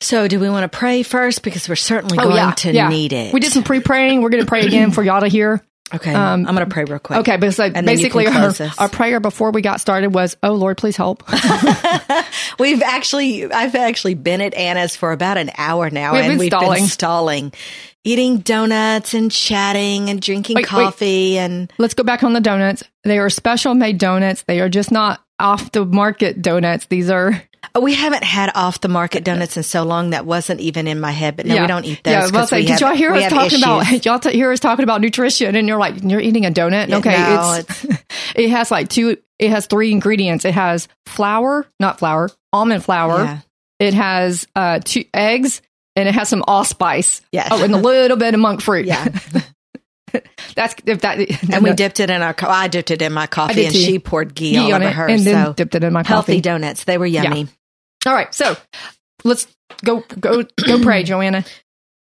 So, 0.00 0.26
do 0.26 0.40
we 0.40 0.50
want 0.50 0.70
to 0.70 0.76
pray 0.76 1.04
first? 1.04 1.44
Because 1.44 1.68
we're 1.68 1.76
certainly 1.76 2.18
Oh, 2.18 2.24
going 2.24 2.34
yeah, 2.36 2.50
to 2.50 2.72
yeah. 2.72 2.88
need 2.88 3.12
it. 3.12 3.32
We 3.32 3.38
did 3.38 3.52
some 3.52 3.62
pre-praying. 3.62 4.20
We're 4.20 4.30
going 4.30 4.42
to 4.42 4.48
pray 4.48 4.66
again 4.66 4.90
for 4.90 5.00
y'all 5.04 5.20
to 5.20 5.28
hear. 5.28 5.62
Okay. 5.94 6.12
um, 6.14 6.46
I'm 6.46 6.54
going 6.54 6.66
to 6.68 6.72
pray 6.72 6.84
real 6.84 6.98
quick. 6.98 7.18
Okay, 7.20 7.36
but 7.36 7.58
like 7.58 7.72
And 7.76 7.86
then 7.86 7.98
you 7.98 8.04
basically 8.04 8.26
our, 8.26 8.32
us. 8.48 8.60
our 8.78 8.88
prayer 8.88 9.20
before 9.20 9.50
we 9.50 9.60
got 9.62 9.80
started 9.80 10.14
was, 10.14 10.36
"Oh 10.42 10.52
Lord, 10.54 10.78
please 10.78 10.96
help." 10.96 11.22
we've 12.58 12.82
actually, 12.82 13.50
I've 13.52 13.74
actually 13.74 14.14
been 14.14 14.40
at 14.40 14.54
Anna's 14.54 14.96
for 14.96 15.12
about 15.12 15.36
an 15.38 15.50
hour 15.56 15.90
now, 15.90 16.12
We've 16.14 16.22
and 16.22 16.32
been 16.32 16.38
we've 16.38 16.48
stalling. 16.48 16.80
been 16.82 16.88
stalling, 16.88 17.52
eating 18.04 18.38
donuts 18.38 19.14
and 19.14 19.30
chatting 19.30 20.10
and 20.10 20.20
drinking 20.20 20.56
Wait, 20.56 20.62
wait. 20.62 20.68
coffee 20.68 21.38
and 21.38 21.72
Let's 21.78 21.94
go 21.94 22.02
back 22.02 22.22
on 22.22 22.32
the 22.32 22.40
donuts. 22.40 22.82
They 23.04 23.18
are 23.18 23.30
special 23.30 23.74
made 23.74 23.98
donuts. 23.98 24.42
They 24.42 24.60
are 24.60 24.68
just 24.68 24.90
not 24.92 25.21
off 25.38 25.72
the 25.72 25.84
market 25.84 26.42
donuts. 26.42 26.86
These 26.86 27.10
are 27.10 27.42
Oh, 27.74 27.80
we 27.80 27.94
haven't 27.94 28.24
had 28.24 28.50
off 28.54 28.80
the 28.80 28.88
market 28.88 29.24
donuts 29.24 29.56
in 29.56 29.62
so 29.62 29.82
long 29.84 30.10
that 30.10 30.26
wasn't 30.26 30.60
even 30.60 30.86
in 30.88 30.98
my 31.00 31.12
head. 31.12 31.36
But 31.36 31.46
no, 31.46 31.58
we 31.60 31.66
don't 31.66 31.84
eat 31.84 32.02
those. 32.02 32.12
Yeah, 32.12 32.18
I 32.18 32.22
was 32.22 32.30
about 32.30 32.48
to 32.48 32.56
'cause 32.56 32.66
say, 32.66 32.66
did 32.66 32.80
y'all 32.80 32.94
hear 32.94 33.12
us 33.14 33.30
talking 33.30 33.46
issues. 33.46 33.62
about 33.62 34.04
y'all 34.04 34.18
t- 34.18 34.32
hear 34.32 34.50
us 34.50 34.60
talking 34.60 34.82
about 34.82 35.00
nutrition 35.00 35.54
and 35.56 35.66
you're 35.68 35.78
like 35.78 36.02
you're 36.02 36.20
eating 36.20 36.44
a 36.44 36.50
donut? 36.50 36.88
Yeah, 36.88 36.96
okay, 36.98 37.16
no, 37.16 37.52
it's, 37.60 37.84
it 38.34 38.50
has 38.50 38.70
like 38.70 38.88
two. 38.88 39.16
It 39.38 39.50
has 39.50 39.66
three 39.66 39.90
ingredients. 39.92 40.44
It 40.44 40.54
has 40.54 40.88
flour, 41.06 41.66
not 41.80 41.98
flour, 41.98 42.30
almond 42.52 42.84
flour. 42.84 43.24
Yeah. 43.24 43.38
It 43.78 43.94
has 43.94 44.46
uh, 44.54 44.80
two 44.84 45.04
eggs 45.14 45.62
and 45.96 46.08
it 46.08 46.14
has 46.14 46.28
some 46.28 46.44
allspice. 46.46 47.22
Yeah. 47.32 47.48
Oh, 47.50 47.62
and 47.64 47.74
a 47.74 47.78
little 47.78 48.16
bit 48.16 48.34
of 48.34 48.40
monk 48.40 48.60
fruit. 48.60 48.86
Yeah. 48.86 49.08
That's 50.54 50.74
if 50.86 51.00
that. 51.02 51.18
and 51.52 51.62
we 51.64 51.72
dipped 51.72 52.00
it 52.00 52.10
in 52.10 52.22
our. 52.22 52.34
Co- 52.34 52.48
I 52.48 52.68
dipped 52.68 52.90
it 52.90 53.02
in 53.02 53.12
my 53.12 53.26
coffee, 53.26 53.64
and 53.64 53.74
too. 53.74 53.80
she 53.80 53.98
poured 53.98 54.34
ghee, 54.34 54.52
ghee 54.52 54.58
all 54.58 54.74
on 54.74 54.82
over 54.82 54.90
it 54.90 54.94
her. 54.94 55.08
and 55.08 55.20
then 55.22 55.52
dipped 55.54 55.74
it 55.74 55.84
in 55.84 55.92
my 55.92 56.02
healthy 56.04 56.32
coffee. 56.34 56.40
donuts. 56.40 56.84
They 56.84 56.98
were 56.98 57.06
yummy. 57.06 57.48
All 58.06 58.12
right, 58.14 58.32
so 58.34 58.56
let's 59.24 59.46
go 59.84 60.02
go 60.20 60.44
go 60.66 60.82
pray, 60.82 61.02
Joanna. 61.04 61.44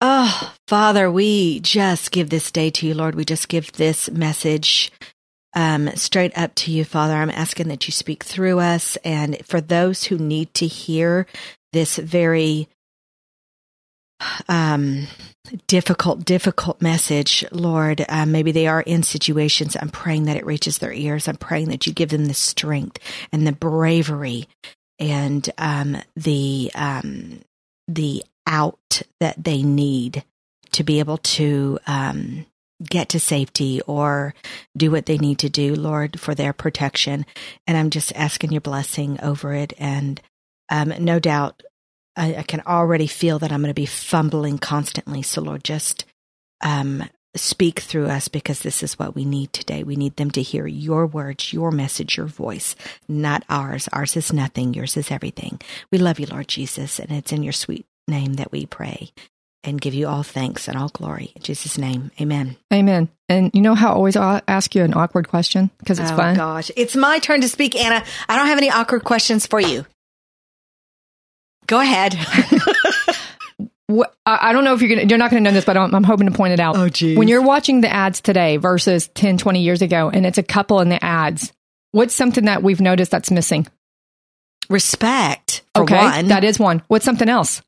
Oh, 0.00 0.52
Father, 0.66 1.10
we 1.10 1.60
just 1.60 2.10
give 2.10 2.28
this 2.28 2.50
day 2.50 2.70
to 2.70 2.86
you, 2.86 2.94
Lord. 2.94 3.14
We 3.14 3.24
just 3.24 3.48
give 3.48 3.70
this 3.72 4.10
message 4.10 4.90
um, 5.54 5.94
straight 5.94 6.36
up 6.36 6.54
to 6.56 6.72
you, 6.72 6.84
Father. 6.84 7.14
I'm 7.14 7.30
asking 7.30 7.68
that 7.68 7.86
you 7.86 7.92
speak 7.92 8.24
through 8.24 8.58
us. 8.58 8.96
And 9.04 9.38
for 9.46 9.60
those 9.60 10.04
who 10.04 10.18
need 10.18 10.52
to 10.54 10.66
hear 10.66 11.26
this 11.72 11.98
very 11.98 12.68
um, 14.48 15.06
difficult, 15.66 16.24
difficult 16.24 16.80
message, 16.80 17.44
Lord, 17.52 18.04
uh, 18.08 18.26
maybe 18.26 18.52
they 18.52 18.66
are 18.66 18.80
in 18.82 19.02
situations. 19.02 19.76
I'm 19.80 19.88
praying 19.88 20.24
that 20.24 20.36
it 20.36 20.46
reaches 20.46 20.78
their 20.78 20.92
ears. 20.92 21.28
I'm 21.28 21.36
praying 21.36 21.68
that 21.68 21.86
you 21.86 21.92
give 21.92 22.10
them 22.10 22.26
the 22.26 22.34
strength 22.34 22.98
and 23.32 23.46
the 23.46 23.52
bravery 23.52 24.48
and 24.98 25.48
um, 25.58 25.96
the 26.16 26.70
um, 26.74 27.40
the 27.88 28.24
out 28.46 29.02
that 29.20 29.42
they 29.42 29.62
need 29.62 30.24
to 30.72 30.84
be 30.84 30.98
able 30.98 31.18
to 31.18 31.78
um, 31.86 32.46
get 32.82 33.10
to 33.10 33.20
safety 33.20 33.80
or 33.82 34.34
do 34.76 34.90
what 34.90 35.06
they 35.06 35.18
need 35.18 35.38
to 35.40 35.48
do, 35.48 35.74
Lord, 35.74 36.18
for 36.18 36.34
their 36.34 36.52
protection. 36.52 37.26
And 37.66 37.76
I'm 37.76 37.90
just 37.90 38.12
asking 38.14 38.52
your 38.52 38.60
blessing 38.60 39.20
over 39.20 39.54
it. 39.54 39.72
And 39.78 40.20
um, 40.68 40.92
no 40.98 41.18
doubt, 41.18 41.62
I, 42.16 42.36
I 42.36 42.42
can 42.42 42.62
already 42.66 43.06
feel 43.06 43.38
that 43.38 43.52
I'm 43.52 43.60
going 43.62 43.70
to 43.70 43.74
be 43.74 43.86
fumbling 43.86 44.58
constantly. 44.58 45.22
So, 45.22 45.40
Lord, 45.40 45.64
just 45.64 46.04
um, 46.62 47.04
speak 47.34 47.80
through 47.80 48.06
us 48.06 48.28
because 48.28 48.60
this 48.60 48.82
is 48.82 48.98
what 48.98 49.14
we 49.14 49.24
need 49.24 49.52
today. 49.52 49.82
We 49.82 49.96
need 49.96 50.16
them 50.16 50.30
to 50.32 50.42
hear 50.42 50.66
your 50.66 51.06
words, 51.06 51.52
your 51.52 51.70
message, 51.70 52.18
your 52.18 52.26
voice, 52.26 52.76
not 53.08 53.44
ours. 53.48 53.88
Ours 53.92 54.16
is 54.16 54.32
nothing, 54.32 54.74
yours 54.74 54.96
is 54.96 55.10
everything. 55.10 55.60
We 55.90 55.98
love 55.98 56.20
you, 56.20 56.26
Lord 56.26 56.48
Jesus, 56.48 56.98
and 56.98 57.10
it's 57.10 57.32
in 57.32 57.42
your 57.42 57.54
sweet 57.54 57.86
name 58.06 58.34
that 58.34 58.52
we 58.52 58.66
pray. 58.66 59.12
and 59.64 59.80
give 59.80 59.94
you 59.94 60.08
all 60.08 60.22
thanks 60.22 60.68
and 60.68 60.76
all 60.76 60.88
glory. 60.88 61.32
In 61.36 61.42
Jesus' 61.42 61.78
name, 61.78 62.10
amen. 62.20 62.56
Amen. 62.72 63.08
And 63.28 63.50
you 63.54 63.62
know 63.62 63.74
how 63.74 63.92
I 63.92 63.94
always 63.94 64.16
ask 64.16 64.74
you 64.74 64.82
an 64.82 64.94
awkward 64.94 65.28
question 65.28 65.70
because 65.78 65.98
it's 65.98 66.10
oh, 66.10 66.16
fun? 66.16 66.34
gosh. 66.36 66.70
It's 66.76 66.96
my 66.96 67.18
turn 67.18 67.40
to 67.42 67.48
speak, 67.48 67.76
Anna. 67.76 68.04
I 68.28 68.36
don't 68.36 68.48
have 68.48 68.58
any 68.58 68.70
awkward 68.70 69.04
questions 69.04 69.46
for 69.46 69.60
you. 69.60 69.86
Go 71.72 71.80
ahead. 71.80 72.14
I 74.26 74.52
don't 74.52 74.62
know 74.62 74.74
if 74.74 74.82
you're 74.82 74.90
gonna, 74.90 75.08
you're 75.08 75.16
not 75.16 75.30
going 75.30 75.42
to 75.42 75.50
know 75.50 75.54
this, 75.54 75.64
but 75.64 75.74
I'm, 75.74 75.94
I'm, 75.94 76.04
hoping 76.04 76.26
to 76.26 76.36
point 76.36 76.52
it 76.52 76.60
out. 76.60 76.76
Oh, 76.76 76.90
geez. 76.90 77.16
When 77.16 77.28
you're 77.28 77.40
watching 77.40 77.80
the 77.80 77.90
ads 77.90 78.20
today 78.20 78.58
versus 78.58 79.08
10, 79.14 79.38
20 79.38 79.62
years 79.62 79.80
ago, 79.80 80.10
and 80.10 80.26
it's 80.26 80.36
a 80.36 80.42
couple 80.42 80.80
in 80.80 80.90
the 80.90 81.02
ads, 81.02 81.50
what's 81.92 82.14
something 82.14 82.44
that 82.44 82.62
we've 82.62 82.82
noticed 82.82 83.10
that's 83.10 83.30
missing? 83.30 83.66
Respect. 84.68 85.62
okay. 85.74 85.96
One. 85.96 86.28
That 86.28 86.44
is 86.44 86.58
one. 86.58 86.82
What's 86.88 87.06
something 87.06 87.30
else? 87.30 87.62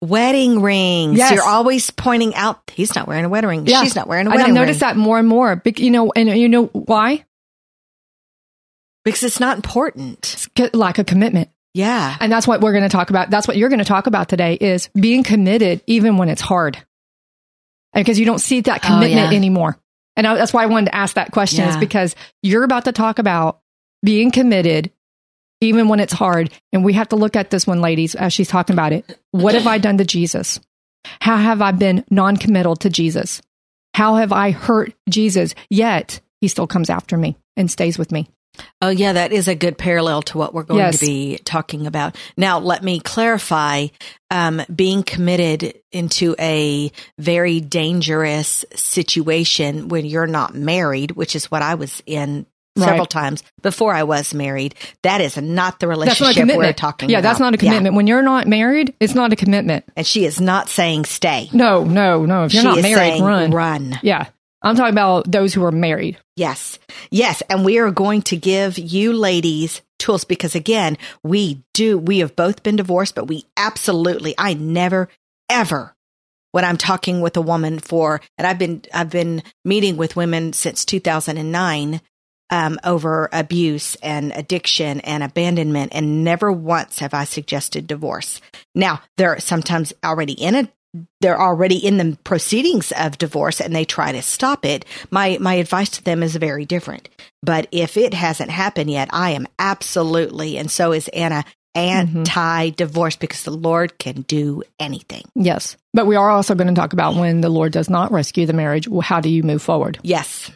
Wedding 0.00 0.62
rings. 0.62 1.18
Yes. 1.18 1.32
You're 1.34 1.44
always 1.44 1.90
pointing 1.90 2.34
out 2.34 2.62
he's 2.72 2.94
not 2.94 3.08
wearing 3.08 3.26
a 3.26 3.28
wedding 3.28 3.50
ring. 3.50 3.66
Yeah. 3.66 3.82
She's 3.82 3.94
not 3.94 4.08
wearing 4.08 4.26
a 4.26 4.30
wedding 4.30 4.46
ring. 4.46 4.56
I 4.56 4.60
noticed 4.60 4.80
that 4.80 4.96
more 4.96 5.18
and 5.18 5.28
more. 5.28 5.60
You 5.76 5.90
know, 5.90 6.12
and 6.16 6.30
you 6.30 6.48
know 6.48 6.64
why? 6.68 7.26
Because 9.04 9.22
it's 9.22 9.38
not 9.38 9.56
important. 9.56 10.48
It's 10.56 10.74
lack 10.74 10.98
of 10.98 11.04
commitment. 11.04 11.50
Yeah. 11.74 12.16
And 12.20 12.32
that's 12.32 12.46
what 12.46 12.60
we're 12.60 12.72
going 12.72 12.84
to 12.84 12.88
talk 12.88 13.10
about. 13.10 13.30
That's 13.30 13.46
what 13.46 13.56
you're 13.56 13.68
going 13.68 13.78
to 13.78 13.84
talk 13.84 14.06
about 14.06 14.28
today 14.28 14.54
is 14.54 14.88
being 14.88 15.22
committed 15.22 15.82
even 15.86 16.16
when 16.16 16.28
it's 16.28 16.40
hard. 16.40 16.82
Because 17.94 18.18
you 18.18 18.26
don't 18.26 18.38
see 18.38 18.60
that 18.62 18.80
oh, 18.84 18.86
commitment 18.86 19.28
oh, 19.28 19.30
yeah. 19.30 19.36
anymore. 19.36 19.78
And 20.16 20.24
that's 20.24 20.52
why 20.52 20.62
I 20.62 20.66
wanted 20.66 20.86
to 20.86 20.94
ask 20.94 21.14
that 21.14 21.32
question 21.32 21.64
yeah. 21.64 21.70
is 21.70 21.76
because 21.76 22.14
you're 22.42 22.64
about 22.64 22.84
to 22.84 22.92
talk 22.92 23.18
about 23.18 23.60
being 24.04 24.30
committed 24.30 24.90
even 25.60 25.88
when 25.88 26.00
it's 26.00 26.12
hard. 26.12 26.50
And 26.72 26.84
we 26.84 26.94
have 26.94 27.08
to 27.10 27.16
look 27.16 27.36
at 27.36 27.50
this 27.50 27.66
one, 27.66 27.80
ladies, 27.80 28.14
as 28.14 28.32
she's 28.32 28.48
talking 28.48 28.74
about 28.74 28.92
it. 28.92 29.18
What 29.30 29.54
have 29.54 29.66
I 29.66 29.78
done 29.78 29.98
to 29.98 30.04
Jesus? 30.04 30.60
How 31.20 31.36
have 31.36 31.62
I 31.62 31.72
been 31.72 32.04
non 32.10 32.36
committal 32.36 32.76
to 32.76 32.90
Jesus? 32.90 33.42
How 33.94 34.16
have 34.16 34.32
I 34.32 34.50
hurt 34.50 34.94
Jesus? 35.08 35.54
Yet 35.68 36.20
he 36.40 36.48
still 36.48 36.66
comes 36.66 36.90
after 36.90 37.16
me 37.16 37.36
and 37.56 37.70
stays 37.70 37.98
with 37.98 38.12
me. 38.12 38.28
Oh, 38.82 38.88
yeah, 38.88 39.12
that 39.12 39.32
is 39.32 39.48
a 39.48 39.54
good 39.54 39.78
parallel 39.78 40.22
to 40.22 40.38
what 40.38 40.54
we're 40.54 40.64
going 40.64 40.80
yes. 40.80 40.98
to 40.98 41.06
be 41.06 41.38
talking 41.38 41.86
about. 41.86 42.16
Now, 42.36 42.58
let 42.58 42.82
me 42.82 43.00
clarify 43.00 43.88
um, 44.30 44.62
being 44.74 45.02
committed 45.02 45.80
into 45.92 46.34
a 46.38 46.92
very 47.18 47.60
dangerous 47.60 48.64
situation 48.74 49.88
when 49.88 50.04
you're 50.04 50.26
not 50.26 50.54
married, 50.54 51.12
which 51.12 51.36
is 51.36 51.50
what 51.50 51.62
I 51.62 51.74
was 51.74 52.02
in 52.06 52.46
several 52.76 53.00
right. 53.00 53.10
times 53.10 53.42
before 53.62 53.92
I 53.92 54.04
was 54.04 54.32
married. 54.32 54.74
That 55.02 55.20
is 55.20 55.36
not 55.36 55.80
the 55.80 55.88
relationship 55.88 56.46
not 56.46 56.56
we're 56.56 56.72
talking 56.72 57.10
yeah, 57.10 57.18
about. 57.18 57.28
that's 57.28 57.40
not 57.40 57.54
a 57.54 57.58
commitment. 57.58 57.94
Yeah. 57.94 57.96
When 57.96 58.06
you're 58.06 58.22
not 58.22 58.46
married, 58.46 58.94
it's 59.00 59.14
not 59.14 59.32
a 59.32 59.36
commitment. 59.36 59.84
And 59.96 60.06
she 60.06 60.24
is 60.24 60.40
not 60.40 60.68
saying 60.68 61.04
stay. 61.04 61.50
No, 61.52 61.84
no, 61.84 62.24
no. 62.26 62.44
If 62.44 62.54
you're 62.54 62.62
she 62.62 62.68
not 62.68 62.82
married, 62.82 63.20
run. 63.20 63.50
Run. 63.50 63.98
Yeah. 64.02 64.28
I'm 64.62 64.76
talking 64.76 64.92
about 64.92 65.30
those 65.30 65.54
who 65.54 65.64
are 65.64 65.72
married. 65.72 66.18
Yes. 66.36 66.78
Yes. 67.10 67.42
And 67.48 67.64
we 67.64 67.78
are 67.78 67.90
going 67.90 68.22
to 68.22 68.36
give 68.36 68.78
you 68.78 69.12
ladies 69.12 69.82
tools 69.98 70.24
because 70.24 70.54
again, 70.54 70.98
we 71.22 71.62
do, 71.74 71.98
we 71.98 72.18
have 72.18 72.36
both 72.36 72.62
been 72.62 72.76
divorced, 72.76 73.14
but 73.14 73.28
we 73.28 73.44
absolutely, 73.56 74.34
I 74.36 74.54
never, 74.54 75.08
ever 75.48 75.94
when 76.52 76.64
I'm 76.64 76.78
talking 76.78 77.20
with 77.20 77.36
a 77.36 77.42
woman 77.42 77.78
for, 77.78 78.20
and 78.36 78.46
I've 78.46 78.58
been, 78.58 78.82
I've 78.92 79.10
been 79.10 79.42
meeting 79.64 79.96
with 79.96 80.16
women 80.16 80.52
since 80.52 80.84
2009 80.84 82.00
um, 82.50 82.80
over 82.82 83.28
abuse 83.32 83.94
and 83.96 84.32
addiction 84.32 85.00
and 85.00 85.22
abandonment, 85.22 85.92
and 85.94 86.24
never 86.24 86.50
once 86.50 86.98
have 86.98 87.14
I 87.14 87.24
suggested 87.24 87.86
divorce. 87.86 88.40
Now, 88.74 89.02
they're 89.16 89.38
sometimes 89.38 89.92
already 90.04 90.32
in 90.32 90.56
a 90.56 90.68
they're 91.20 91.40
already 91.40 91.76
in 91.76 91.96
the 91.96 92.18
proceedings 92.24 92.92
of 92.92 93.18
divorce 93.18 93.60
and 93.60 93.74
they 93.74 93.84
try 93.84 94.12
to 94.12 94.22
stop 94.22 94.64
it, 94.64 94.84
my 95.10 95.38
my 95.40 95.54
advice 95.54 95.90
to 95.90 96.04
them 96.04 96.22
is 96.22 96.36
very 96.36 96.64
different. 96.64 97.08
But 97.42 97.68
if 97.70 97.96
it 97.96 98.14
hasn't 98.14 98.50
happened 98.50 98.90
yet, 98.90 99.08
I 99.12 99.30
am 99.30 99.46
absolutely 99.58 100.58
and 100.58 100.70
so 100.70 100.92
is 100.92 101.08
Anna 101.08 101.44
anti 101.74 102.70
divorce 102.70 103.14
mm-hmm. 103.14 103.20
because 103.20 103.44
the 103.44 103.50
Lord 103.50 103.98
can 103.98 104.22
do 104.22 104.62
anything. 104.78 105.22
Yes. 105.34 105.76
But 105.92 106.06
we 106.06 106.16
are 106.16 106.30
also 106.30 106.54
going 106.54 106.68
to 106.68 106.78
talk 106.78 106.92
about 106.92 107.16
when 107.16 107.40
the 107.40 107.48
Lord 107.48 107.72
does 107.72 107.90
not 107.90 108.12
rescue 108.12 108.46
the 108.46 108.52
marriage, 108.52 108.88
how 109.02 109.20
do 109.20 109.28
you 109.28 109.42
move 109.42 109.62
forward? 109.62 109.98
Yes. 110.02 110.50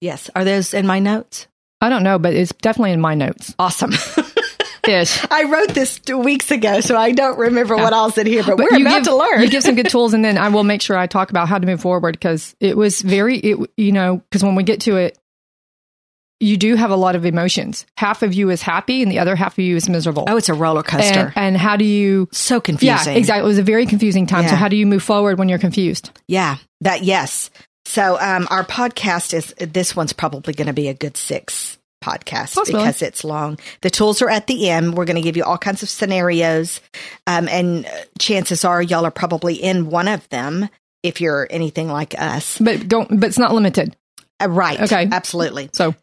Yes. 0.00 0.30
Are 0.34 0.44
those 0.44 0.74
in 0.74 0.86
my 0.86 0.98
notes? 0.98 1.46
I 1.80 1.88
don't 1.88 2.02
know, 2.02 2.18
but 2.18 2.34
it's 2.34 2.52
definitely 2.52 2.92
in 2.92 3.00
my 3.00 3.14
notes. 3.14 3.54
Awesome. 3.58 3.92
Yes. 4.86 5.26
I 5.30 5.44
wrote 5.44 5.70
this 5.70 5.98
two 5.98 6.18
weeks 6.18 6.50
ago, 6.50 6.80
so 6.80 6.96
I 6.96 7.12
don't 7.12 7.38
remember 7.38 7.76
what 7.76 7.92
all 7.92 8.10
said 8.10 8.26
here, 8.26 8.42
but, 8.42 8.56
but 8.56 8.66
we're 8.70 8.80
about 8.80 8.98
give, 8.98 9.04
to 9.04 9.16
learn. 9.16 9.42
You 9.42 9.48
give 9.48 9.62
some 9.62 9.74
good 9.74 9.88
tools, 9.88 10.14
and 10.14 10.24
then 10.24 10.38
I 10.38 10.48
will 10.48 10.64
make 10.64 10.82
sure 10.82 10.96
I 10.96 11.06
talk 11.06 11.30
about 11.30 11.48
how 11.48 11.58
to 11.58 11.66
move 11.66 11.80
forward 11.80 12.12
because 12.12 12.54
it 12.60 12.76
was 12.76 13.02
very, 13.02 13.38
it, 13.38 13.70
you 13.76 13.92
know, 13.92 14.16
because 14.16 14.42
when 14.42 14.54
we 14.54 14.62
get 14.62 14.80
to 14.82 14.96
it, 14.96 15.18
you 16.40 16.56
do 16.56 16.74
have 16.74 16.90
a 16.90 16.96
lot 16.96 17.16
of 17.16 17.24
emotions. 17.24 17.86
Half 17.96 18.22
of 18.22 18.34
you 18.34 18.50
is 18.50 18.60
happy 18.60 19.02
and 19.02 19.10
the 19.10 19.18
other 19.18 19.36
half 19.36 19.54
of 19.54 19.60
you 19.60 19.76
is 19.76 19.88
miserable. 19.88 20.24
Oh, 20.26 20.36
it's 20.36 20.48
a 20.48 20.54
roller 20.54 20.82
coaster. 20.82 21.32
And, 21.36 21.54
and 21.54 21.56
how 21.56 21.76
do 21.76 21.84
you? 21.84 22.28
So 22.32 22.60
confusing. 22.60 23.12
Yeah, 23.12 23.18
exactly. 23.18 23.44
It 23.44 23.46
was 23.46 23.58
a 23.58 23.62
very 23.62 23.86
confusing 23.86 24.26
time. 24.26 24.42
Yeah. 24.42 24.50
So 24.50 24.56
how 24.56 24.68
do 24.68 24.76
you 24.76 24.84
move 24.84 25.02
forward 25.02 25.38
when 25.38 25.48
you're 25.48 25.58
confused? 25.58 26.10
Yeah, 26.28 26.56
that, 26.82 27.02
yes. 27.02 27.50
So 27.86 28.18
um, 28.20 28.46
our 28.50 28.64
podcast 28.64 29.32
is 29.32 29.54
this 29.58 29.94
one's 29.94 30.12
probably 30.12 30.54
going 30.54 30.66
to 30.66 30.72
be 30.72 30.88
a 30.88 30.94
good 30.94 31.16
six 31.16 31.78
podcast 32.04 32.54
Possibly. 32.54 32.80
because 32.80 33.02
it's 33.02 33.24
long. 33.24 33.58
The 33.80 33.90
tools 33.90 34.20
are 34.22 34.28
at 34.28 34.46
the 34.46 34.68
end. 34.68 34.94
We're 34.94 35.06
going 35.06 35.16
to 35.16 35.22
give 35.22 35.36
you 35.36 35.44
all 35.44 35.58
kinds 35.58 35.82
of 35.82 35.88
scenarios, 35.88 36.80
um, 37.26 37.48
and 37.48 37.86
chances 38.18 38.64
are 38.64 38.82
y'all 38.82 39.06
are 39.06 39.10
probably 39.10 39.54
in 39.54 39.88
one 39.88 40.08
of 40.08 40.28
them 40.28 40.68
if 41.02 41.20
you're 41.20 41.46
anything 41.50 41.88
like 41.88 42.14
us. 42.20 42.58
But 42.58 42.88
don't. 42.88 43.20
But 43.20 43.28
it's 43.28 43.38
not 43.38 43.54
limited. 43.54 43.96
Uh, 44.40 44.48
right. 44.50 44.80
Okay. 44.80 45.08
Absolutely. 45.10 45.70
So 45.72 45.94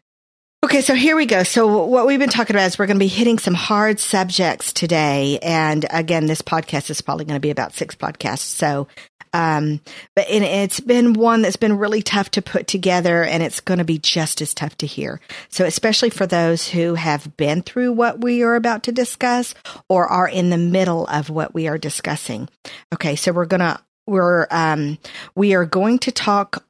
Okay, 0.64 0.80
so 0.80 0.94
here 0.94 1.16
we 1.16 1.26
go. 1.26 1.42
So 1.42 1.84
what 1.86 2.06
we've 2.06 2.20
been 2.20 2.28
talking 2.28 2.54
about 2.54 2.66
is 2.66 2.78
we're 2.78 2.86
going 2.86 2.96
to 2.96 3.04
be 3.04 3.08
hitting 3.08 3.40
some 3.40 3.52
hard 3.52 3.98
subjects 3.98 4.72
today. 4.72 5.40
And 5.42 5.84
again, 5.90 6.26
this 6.26 6.40
podcast 6.40 6.88
is 6.88 7.00
probably 7.00 7.24
going 7.24 7.36
to 7.36 7.40
be 7.40 7.50
about 7.50 7.72
six 7.72 7.96
podcasts. 7.96 8.42
So, 8.42 8.86
um, 9.32 9.80
but 10.14 10.26
it's 10.30 10.78
been 10.78 11.14
one 11.14 11.42
that's 11.42 11.56
been 11.56 11.78
really 11.78 12.00
tough 12.00 12.30
to 12.32 12.42
put 12.42 12.68
together 12.68 13.24
and 13.24 13.42
it's 13.42 13.58
going 13.58 13.78
to 13.78 13.84
be 13.84 13.98
just 13.98 14.40
as 14.40 14.54
tough 14.54 14.76
to 14.78 14.86
hear. 14.86 15.20
So 15.48 15.64
especially 15.64 16.10
for 16.10 16.28
those 16.28 16.68
who 16.68 16.94
have 16.94 17.36
been 17.36 17.62
through 17.62 17.94
what 17.94 18.20
we 18.20 18.44
are 18.44 18.54
about 18.54 18.84
to 18.84 18.92
discuss 18.92 19.56
or 19.88 20.06
are 20.06 20.28
in 20.28 20.50
the 20.50 20.58
middle 20.58 21.08
of 21.08 21.28
what 21.28 21.52
we 21.52 21.66
are 21.66 21.78
discussing. 21.78 22.48
Okay, 22.94 23.16
so 23.16 23.32
we're 23.32 23.46
to 23.46 23.80
we're 24.06 24.46
um 24.50 24.98
we 25.34 25.54
are 25.54 25.64
going 25.64 25.98
to 26.00 26.12
talk 26.12 26.64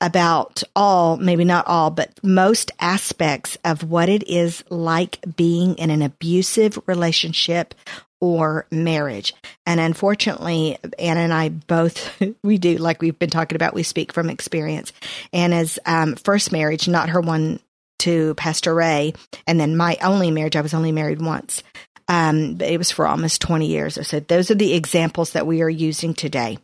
about 0.00 0.62
all, 0.76 1.16
maybe 1.16 1.44
not 1.44 1.66
all, 1.66 1.90
but 1.90 2.12
most 2.22 2.70
aspects 2.80 3.58
of 3.64 3.82
what 3.82 4.08
it 4.08 4.28
is 4.28 4.62
like 4.70 5.18
being 5.36 5.76
in 5.76 5.90
an 5.90 6.02
abusive 6.02 6.78
relationship 6.86 7.74
or 8.20 8.66
marriage. 8.70 9.34
And 9.66 9.80
unfortunately, 9.80 10.78
Anna 10.98 11.20
and 11.20 11.32
I 11.32 11.48
both, 11.50 12.20
we 12.42 12.58
do, 12.58 12.76
like 12.76 13.00
we've 13.00 13.18
been 13.18 13.30
talking 13.30 13.56
about, 13.56 13.74
we 13.74 13.82
speak 13.82 14.12
from 14.12 14.30
experience. 14.30 14.92
Anna's 15.32 15.78
um, 15.86 16.14
first 16.16 16.52
marriage, 16.52 16.88
not 16.88 17.10
her 17.10 17.20
one 17.20 17.60
to 18.00 18.34
Pastor 18.34 18.74
Ray, 18.74 19.14
and 19.46 19.58
then 19.58 19.76
my 19.76 19.98
only 20.02 20.30
marriage, 20.30 20.56
I 20.56 20.60
was 20.60 20.74
only 20.74 20.92
married 20.92 21.20
once. 21.20 21.62
Um, 22.06 22.60
it 22.60 22.78
was 22.78 22.90
for 22.90 23.06
almost 23.06 23.42
20 23.42 23.66
years. 23.66 24.06
So 24.06 24.20
those 24.20 24.50
are 24.50 24.54
the 24.54 24.74
examples 24.74 25.32
that 25.32 25.46
we 25.46 25.62
are 25.62 25.68
using 25.68 26.14
today. 26.14 26.58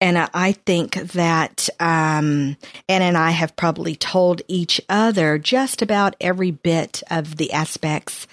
And 0.00 0.18
I 0.18 0.52
think 0.52 0.94
that 1.12 1.68
um, 1.80 2.56
Anna 2.88 3.04
and 3.04 3.16
I 3.16 3.30
have 3.30 3.56
probably 3.56 3.96
told 3.96 4.42
each 4.48 4.80
other 4.88 5.38
just 5.38 5.82
about 5.82 6.16
every 6.20 6.50
bit 6.50 7.02
of 7.10 7.36
the 7.36 7.52
aspects 7.52 8.26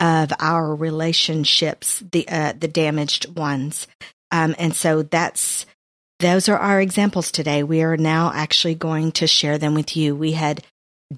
of 0.00 0.32
our 0.40 0.74
relationships, 0.74 2.02
the 2.12 2.26
uh, 2.28 2.54
the 2.58 2.68
damaged 2.68 3.36
ones. 3.36 3.86
Um, 4.32 4.54
and 4.58 4.74
so 4.74 5.02
that's 5.02 5.66
those 6.20 6.48
are 6.48 6.58
our 6.58 6.80
examples 6.80 7.30
today. 7.30 7.62
We 7.62 7.82
are 7.82 7.96
now 7.96 8.32
actually 8.34 8.74
going 8.74 9.12
to 9.12 9.26
share 9.26 9.58
them 9.58 9.74
with 9.74 9.96
you. 9.96 10.14
We 10.14 10.32
had 10.32 10.64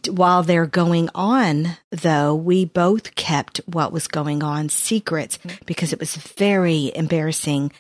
while 0.09 0.42
they're 0.42 0.66
going 0.66 1.11
on, 1.14 1.76
though, 1.90 2.35
we 2.35 2.64
both 2.64 3.14
kept 3.14 3.61
what 3.66 3.92
was 3.92 4.09
going 4.09 4.42
on 4.42 4.69
secrets 4.71 5.38
because 5.66 5.92
it 5.92 6.00
was 6.00 6.16
very 6.16 6.90
embarrassing 6.95 7.73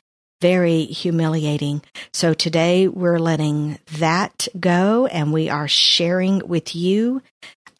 very 0.42 0.86
humiliating. 0.86 1.82
So 2.12 2.34
today 2.34 2.88
we're 2.88 3.20
letting 3.20 3.78
that 3.98 4.48
go 4.58 5.06
and 5.06 5.32
we 5.32 5.48
are 5.48 5.68
sharing 5.68 6.46
with 6.48 6.74
you. 6.74 7.22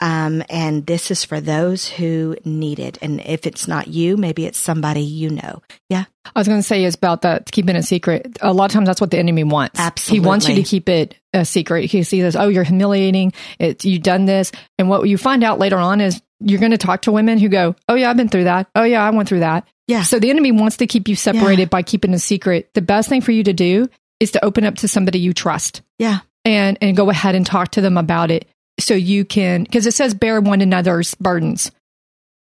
Um, 0.01 0.43
and 0.49 0.87
this 0.87 1.11
is 1.11 1.25
for 1.25 1.41
those 1.41 1.89
who 1.89 2.37
need 2.45 2.79
it. 2.79 2.99
And 3.03 3.21
if 3.21 3.47
it's 3.47 3.67
not 3.67 3.89
you, 3.89 4.17
maybe 4.17 4.47
it's 4.47 4.59
somebody 4.59 5.03
you 5.03 5.31
know. 5.31 5.63
Yeah. 5.89 6.05
I 6.25 6.39
was 6.39 6.49
going 6.49 6.61
to 6.61 6.63
say 6.63 6.85
is 6.85 6.95
about 6.95 7.23
that 7.23 7.51
keeping 7.51 7.77
a 7.77 7.83
secret. 7.83 8.39
A 8.41 8.53
lot 8.53 8.67
of 8.67 8.73
times 8.73 8.87
that's 8.87 9.01
what 9.01 9.11
the 9.11 9.19
enemy 9.19 9.45
wants. 9.45 9.79
Absolutely. 9.79 10.23
He 10.23 10.27
wants 10.27 10.49
you 10.49 10.55
to 10.57 10.63
keep 10.63 10.89
it 10.89 11.17
a 11.33 11.45
secret. 11.45 11.85
He 11.85 12.05
sees, 12.05 12.23
this, 12.23 12.37
oh, 12.37 12.49
you're 12.49 12.65
humiliating. 12.65 13.33
It's, 13.59 13.85
you've 13.85 14.03
done 14.03 14.25
this. 14.25 14.53
And 14.79 14.89
what 14.89 15.09
you 15.09 15.19
find 15.19 15.45
out 15.45 15.59
later 15.59 15.79
on 15.79 16.01
is 16.01 16.23
you're 16.45 16.61
going 16.61 16.73
to 16.73 16.79
talk 16.79 17.03
to 17.03 17.13
women 17.13 17.39
who 17.39 17.49
go, 17.49 17.75
"Oh 17.89 17.95
yeah, 17.95 18.11
I've 18.11 18.17
been 18.17 18.29
through 18.29 18.45
that. 18.45 18.69
Oh 18.75 18.85
yeah, 18.85 19.03
I 19.05 19.11
went 19.11 19.29
through 19.29 19.41
that." 19.41 19.67
Yeah. 19.89 20.03
So 20.03 20.19
the 20.19 20.31
enemy 20.31 20.53
wants 20.53 20.77
to 20.79 20.87
keep 20.87 21.09
you 21.09 21.17
separated 21.17 21.69
by 21.71 21.83
keeping 21.83 22.15
a 22.15 22.19
secret. 22.19 22.71
The 22.75 22.83
best 22.83 23.09
thing 23.09 23.21
for 23.21 23.33
you 23.33 23.43
to 23.45 23.53
do 23.53 23.89
is 24.21 24.31
to 24.33 24.45
open 24.45 24.65
up 24.65 24.77
to 24.77 24.89
somebody 24.89 25.19
you 25.19 25.33
trust 25.35 25.83
Yeah. 25.99 26.21
and 26.45 26.79
and 26.81 26.97
go 26.97 27.11
ahead 27.11 27.35
and 27.35 27.45
talk 27.45 27.73
to 27.73 27.81
them 27.81 27.97
about 27.99 28.31
it 28.31 28.47
so 28.79 28.95
you 28.95 29.25
can 29.25 29.65
because 29.65 29.87
it 29.87 29.95
says 29.95 30.15
bear 30.15 30.41
one 30.41 30.61
another's 30.61 31.15
burdens 31.17 31.71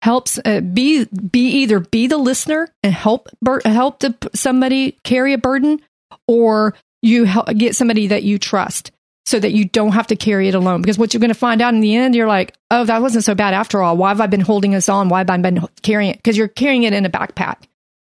helps 0.02 0.38
uh, 0.44 0.60
be 0.60 1.04
be 1.06 1.48
either 1.62 1.80
be 1.80 2.06
the 2.06 2.16
listener 2.18 2.68
and 2.82 2.92
help 2.92 3.28
bur- 3.42 3.60
help 3.64 3.98
to, 4.00 4.14
somebody 4.34 4.98
carry 5.04 5.32
a 5.32 5.38
burden 5.38 5.80
or 6.28 6.74
you 7.02 7.24
help 7.24 7.46
get 7.56 7.74
somebody 7.76 8.06
that 8.08 8.22
you 8.22 8.38
trust 8.38 8.92
so 9.30 9.38
that 9.38 9.52
you 9.52 9.64
don't 9.64 9.92
have 9.92 10.08
to 10.08 10.16
carry 10.16 10.48
it 10.48 10.54
alone. 10.54 10.82
Because 10.82 10.98
what 10.98 11.14
you're 11.14 11.20
going 11.20 11.28
to 11.28 11.34
find 11.34 11.62
out 11.62 11.72
in 11.72 11.80
the 11.80 11.94
end 11.94 12.14
you're 12.14 12.26
like 12.26 12.56
oh 12.70 12.84
that 12.84 13.00
wasn't 13.00 13.24
so 13.24 13.34
bad 13.34 13.54
after 13.54 13.80
all. 13.82 13.96
Why 13.96 14.08
have 14.08 14.20
i 14.20 14.26
been 14.26 14.40
holding 14.40 14.72
this 14.72 14.88
on? 14.88 15.08
Why 15.08 15.18
have 15.18 15.30
i 15.30 15.36
been 15.38 15.66
carrying 15.82 16.10
it? 16.10 16.16
Because 16.16 16.36
you're 16.36 16.48
carrying 16.48 16.82
it 16.82 16.92
in 16.92 17.06
a 17.06 17.10
backpack 17.10 17.56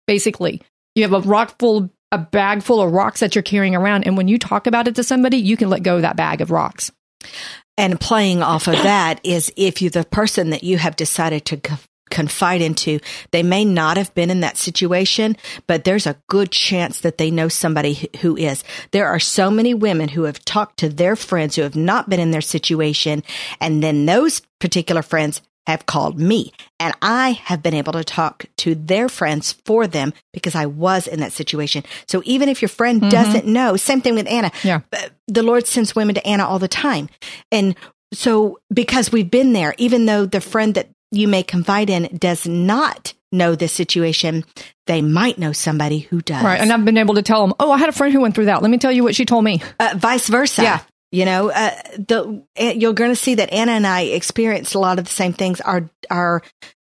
basically. 0.08 0.62
You 0.96 1.04
have 1.04 1.14
a 1.14 1.22
rock 1.22 1.60
full 1.60 1.90
a 2.12 2.18
bag 2.18 2.64
full 2.64 2.82
of 2.82 2.92
rocks 2.92 3.20
that 3.20 3.36
you're 3.36 3.44
carrying 3.44 3.76
around. 3.76 4.06
And 4.06 4.18
when 4.18 4.28
you 4.28 4.40
talk 4.40 4.66
about 4.66 4.88
it 4.88 4.96
to 4.96 5.04
somebody 5.04 5.38
you 5.38 5.56
can 5.56 5.70
let 5.70 5.84
go 5.84 5.98
of 5.98 6.02
that 6.02 6.16
bag 6.18 6.42
of 6.42 6.52
rocks. 6.52 6.92
And 7.78 8.00
playing 8.00 8.42
off 8.42 8.68
of 8.68 8.74
that 8.74 9.22
is 9.24 9.54
if 9.56 9.82
you, 9.82 9.90
the 9.90 10.04
person 10.04 10.50
that 10.50 10.66
you 10.66 10.78
have 10.78 10.98
decided 10.98 11.46
to 11.46 11.58
confide 12.20 12.62
into, 12.62 13.00
they 13.32 13.44
may 13.44 13.64
not 13.64 13.96
have 13.98 14.14
been 14.14 14.30
in 14.30 14.42
that 14.42 14.58
situation, 14.58 15.38
but 15.68 15.84
there's 15.86 16.08
a 16.08 16.18
good 16.28 16.52
chance 16.52 17.00
that 17.02 17.18
they 17.18 17.32
know 17.32 17.48
somebody 17.48 18.10
who- 18.22 18.36
is. 18.38 18.64
There 18.92 19.08
are 19.08 19.20
so 19.20 19.50
many 19.50 19.74
women 19.74 20.10
who 20.10 20.24
have 20.24 20.44
talked 20.46 20.78
to 20.80 20.90
their 20.90 21.16
friends 21.16 21.56
who 21.56 21.64
have 21.64 21.76
not 21.76 22.10
been 22.10 22.20
in 22.20 22.32
their 22.32 22.42
situation. 22.56 23.24
And 23.62 23.82
then 23.84 24.06
those 24.06 24.42
particular 24.60 25.02
friends 25.02 25.42
have 25.68 25.86
called 25.86 26.20
me 26.20 26.52
and 26.80 26.94
I 27.02 27.32
have 27.50 27.62
been 27.62 27.76
able 27.76 27.94
to 27.94 28.04
talk 28.04 28.46
to 28.64 28.74
their 28.76 29.08
friends 29.08 29.54
for 29.66 29.86
them 29.88 30.14
because 30.34 30.56
I 30.56 30.66
was 30.66 31.06
in 31.08 31.20
that 31.20 31.32
situation. 31.32 31.84
So 32.08 32.22
even 32.26 32.50
if 32.50 32.62
your 32.62 32.70
friend 32.70 33.12
doesn't 33.12 33.46
know, 33.46 33.78
same 33.78 34.02
thing 34.02 34.16
with 34.16 34.28
Anna. 34.28 34.52
Yeah. 34.64 34.80
uh, 34.92 35.10
The 35.28 35.44
Lord 35.44 35.68
sends 35.68 35.96
women 35.96 36.16
to 36.16 36.26
Anna 36.26 36.46
all 36.48 36.60
the 36.60 36.68
time. 36.88 37.08
And 37.52 37.76
so 38.14 38.58
because 38.74 39.12
we've 39.12 39.30
been 39.30 39.54
there, 39.54 39.76
even 39.78 40.08
though 40.08 40.26
the 40.26 40.42
friend 40.42 40.74
that 40.74 40.90
you 41.12 41.28
may 41.28 41.44
confide 41.44 41.90
in 41.90 42.10
does 42.18 42.48
not 42.48 43.14
know 43.32 43.56
this 43.56 43.72
situation, 43.74 44.44
they 44.88 45.02
might 45.02 45.38
know 45.38 45.52
somebody 45.52 46.00
who 46.00 46.20
does. 46.22 46.44
right 46.44 46.60
and 46.60 46.72
i've 46.74 46.84
been 46.86 46.98
able 46.98 47.14
to 47.16 47.22
tell 47.22 47.46
them 47.46 47.54
oh 47.60 47.72
i 47.72 47.78
had 47.78 47.90
a 47.90 47.92
friend 47.92 48.12
who 48.14 48.22
went 48.22 48.34
through 48.34 48.46
that 48.46 48.62
let 48.64 48.72
me 48.72 48.78
tell 48.80 48.92
you 48.92 49.04
what 49.04 49.16
she 49.16 49.24
told 49.26 49.44
me 49.44 49.62
uh, 49.80 49.94
vice 49.98 50.28
versa. 50.28 50.64
Yeah. 50.64 50.80
You 51.12 51.26
know, 51.26 51.50
uh, 51.50 51.72
the 51.98 52.44
you're 52.76 52.94
going 52.94 53.10
to 53.10 53.16
see 53.16 53.34
that 53.36 53.52
Anna 53.52 53.72
and 53.72 53.88
I 53.88 54.02
experienced 54.02 54.76
a 54.76 54.80
lot 54.80 55.00
of 55.00 55.06
the 55.06 55.12
same 55.12 55.34
things. 55.34 55.60
Our 55.60 55.90
our 56.12 56.44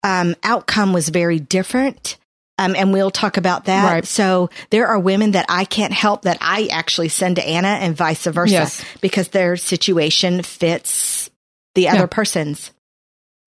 um, 0.02 0.34
outcome 0.42 0.92
was 0.92 1.08
very 1.08 1.38
different, 1.38 2.16
um, 2.58 2.74
and 2.74 2.92
we'll 2.92 3.12
talk 3.12 3.36
about 3.36 3.66
that. 3.66 3.84
Right. 3.92 4.04
So 4.04 4.50
there 4.70 4.88
are 4.88 4.98
women 4.98 5.32
that 5.32 5.46
I 5.48 5.64
can't 5.64 5.92
help 5.92 6.22
that 6.22 6.38
I 6.40 6.66
actually 6.72 7.10
send 7.10 7.36
to 7.36 7.46
Anna, 7.46 7.68
and 7.68 7.96
vice 7.96 8.24
versa, 8.26 8.52
Yes. 8.52 8.84
because 9.00 9.28
their 9.28 9.56
situation 9.56 10.42
fits 10.42 11.30
the 11.76 11.88
other 11.88 12.00
Yeah. 12.00 12.06
person's, 12.06 12.72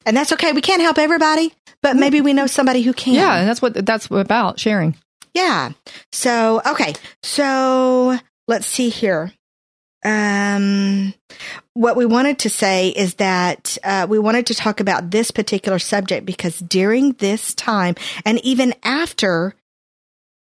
and 0.05 0.15
that's 0.15 0.31
okay. 0.33 0.51
We 0.53 0.61
can't 0.61 0.81
help 0.81 0.97
everybody, 0.97 1.53
but 1.81 1.95
maybe 1.95 2.21
we 2.21 2.33
know 2.33 2.47
somebody 2.47 2.81
who 2.81 2.93
can. 2.93 3.13
yeah 3.13 3.37
and 3.37 3.47
that's 3.47 3.61
what 3.61 3.85
that's 3.85 4.07
about 4.11 4.59
sharing 4.59 4.95
Yeah. 5.33 5.71
So, 6.11 6.61
okay. 6.65 6.93
So 7.23 8.17
let's 8.47 8.67
see 8.67 8.89
here. 8.89 9.31
Um, 10.03 11.13
what 11.73 11.95
we 11.95 12.05
wanted 12.05 12.39
to 12.39 12.49
say 12.49 12.89
is 12.89 13.15
that 13.15 13.77
uh, 13.83 14.07
we 14.09 14.17
wanted 14.19 14.47
to 14.47 14.55
talk 14.55 14.79
about 14.79 15.11
this 15.11 15.31
particular 15.31 15.79
subject 15.79 16.25
because 16.25 16.59
during 16.59 17.13
this 17.13 17.53
time 17.53 17.95
and 18.25 18.43
even 18.43 18.73
after 18.83 19.53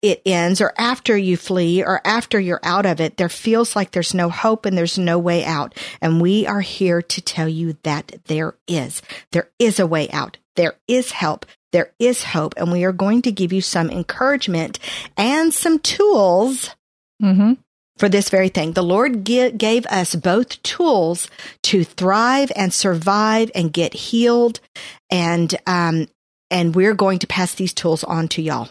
it 0.02 0.22
ends 0.26 0.62
or 0.62 0.74
after 0.78 1.16
you 1.16 1.38
flee 1.38 1.84
or 1.84 2.02
after 2.06 2.40
you're 2.40 2.60
out 2.64 2.86
of 2.86 3.00
it, 3.00 3.18
there 3.18 3.30
feels 3.30 3.76
like 3.76 3.92
there's 3.92 4.14
no 4.14 4.30
hope 4.30 4.66
and 4.66 4.78
there's 4.78 4.98
no 4.98 5.20
way 5.20 5.46
out. 5.46 5.78
And 6.02 6.22
we 6.22 6.48
are 6.48 6.62
here 6.62 7.02
to 7.02 7.22
tell 7.22 7.48
you 7.48 7.78
that 7.84 8.16
there 8.26 8.56
is. 8.68 9.02
There 9.32 9.50
is 9.60 9.80
a 9.80 9.88
way 9.88 10.10
out. 10.10 10.38
There 10.56 10.76
is 10.88 11.12
help. 11.12 11.46
There 11.72 11.92
is 12.00 12.24
hope. 12.24 12.56
And 12.58 12.72
we 12.72 12.84
are 12.84 12.92
going 12.92 13.22
to 13.24 13.32
give 13.32 13.54
you 13.54 13.62
some 13.62 13.90
encouragement 13.90 14.80
and 15.16 15.54
some 15.54 15.80
tools 15.80 16.76
mm-hmm. 17.22 17.54
for 17.98 18.10
this 18.10 18.30
very 18.30 18.50
thing. 18.50 18.74
The 18.74 18.84
Lord 18.84 19.24
gave 19.24 19.86
us 19.86 20.16
both 20.16 20.62
tools 20.64 21.30
to 21.64 21.84
thrive 21.84 22.52
and 22.56 22.74
survive 22.74 23.52
and 23.54 23.72
get 23.72 23.94
healed. 23.94 24.60
And, 25.12 25.56
um, 25.68 26.08
and 26.50 26.76
we're 26.76 26.96
going 26.96 27.20
to 27.20 27.28
pass 27.28 27.54
these 27.54 27.74
tools 27.74 28.04
on 28.04 28.28
to 28.30 28.42
y'all. 28.42 28.70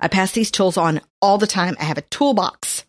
I 0.00 0.08
pass 0.08 0.32
these 0.32 0.50
tools 0.50 0.76
on 0.76 1.00
all 1.20 1.38
the 1.38 1.46
time. 1.46 1.76
I 1.80 1.84
have 1.84 1.98
a 1.98 2.02
toolbox. 2.02 2.84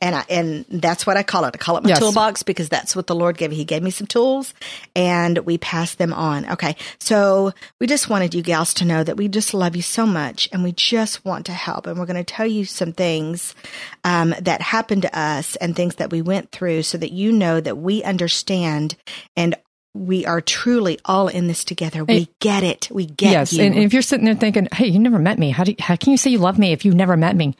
And 0.00 0.14
I, 0.16 0.24
and 0.28 0.64
that's 0.68 1.06
what 1.06 1.16
I 1.16 1.22
call 1.22 1.44
it. 1.44 1.54
I 1.54 1.58
call 1.58 1.76
it 1.76 1.82
my 1.82 1.90
Yes. 1.90 1.98
toolbox 1.98 2.42
because 2.42 2.68
that's 2.68 2.94
what 2.96 3.06
the 3.06 3.14
Lord 3.14 3.38
gave 3.38 3.50
me. 3.50 3.56
He 3.56 3.64
gave 3.64 3.82
me 3.82 3.90
some 3.90 4.06
tools 4.06 4.52
and 4.94 5.38
we 5.38 5.56
pass 5.56 5.94
them 5.94 6.12
on. 6.12 6.50
Okay. 6.50 6.76
So 7.00 7.52
we 7.80 7.86
just 7.86 8.10
wanted 8.10 8.34
you 8.34 8.42
gals 8.42 8.74
to 8.74 8.84
know 8.84 9.02
that 9.04 9.16
we 9.16 9.28
just 9.28 9.54
love 9.54 9.76
you 9.76 9.82
so 9.82 10.04
much 10.04 10.48
and 10.52 10.62
we 10.62 10.72
just 10.72 11.24
want 11.24 11.46
to 11.46 11.52
help. 11.52 11.86
And 11.86 11.98
we're 11.98 12.06
going 12.06 12.22
to 12.22 12.24
tell 12.24 12.46
you 12.46 12.64
some 12.64 12.92
things 12.92 13.54
um, 14.02 14.34
that 14.40 14.60
happened 14.60 15.02
to 15.02 15.18
us 15.18 15.56
and 15.56 15.74
things 15.74 15.94
that 15.96 16.10
we 16.10 16.20
went 16.20 16.50
through 16.50 16.82
so 16.82 16.98
that 16.98 17.12
you 17.12 17.32
know 17.32 17.60
that 17.60 17.78
we 17.78 18.02
understand 18.02 18.96
and 19.36 19.54
we 19.94 20.26
are 20.26 20.40
truly 20.40 20.98
all 21.04 21.28
in 21.28 21.46
this 21.46 21.64
together. 21.64 22.04
We 22.04 22.28
get 22.40 22.62
it. 22.64 22.88
We 22.90 23.06
get 23.06 23.30
yes 23.30 23.52
you. 23.52 23.62
and 23.62 23.76
if 23.76 23.92
you're 23.92 24.02
sitting 24.02 24.24
there 24.24 24.34
thinking 24.34 24.66
hey 24.72 24.88
you 24.88 24.98
never 24.98 25.18
met 25.18 25.38
me 25.38 25.50
how 25.50 25.62
do 25.64 25.70
you, 25.72 25.76
how 25.78 25.94
can 25.96 26.10
you 26.10 26.16
say 26.16 26.30
you 26.30 26.38
love 26.38 26.58
me 26.58 26.72
if 26.72 26.84
you've 26.84 26.94
never 26.96 27.16
met 27.16 27.36
me 27.36 27.54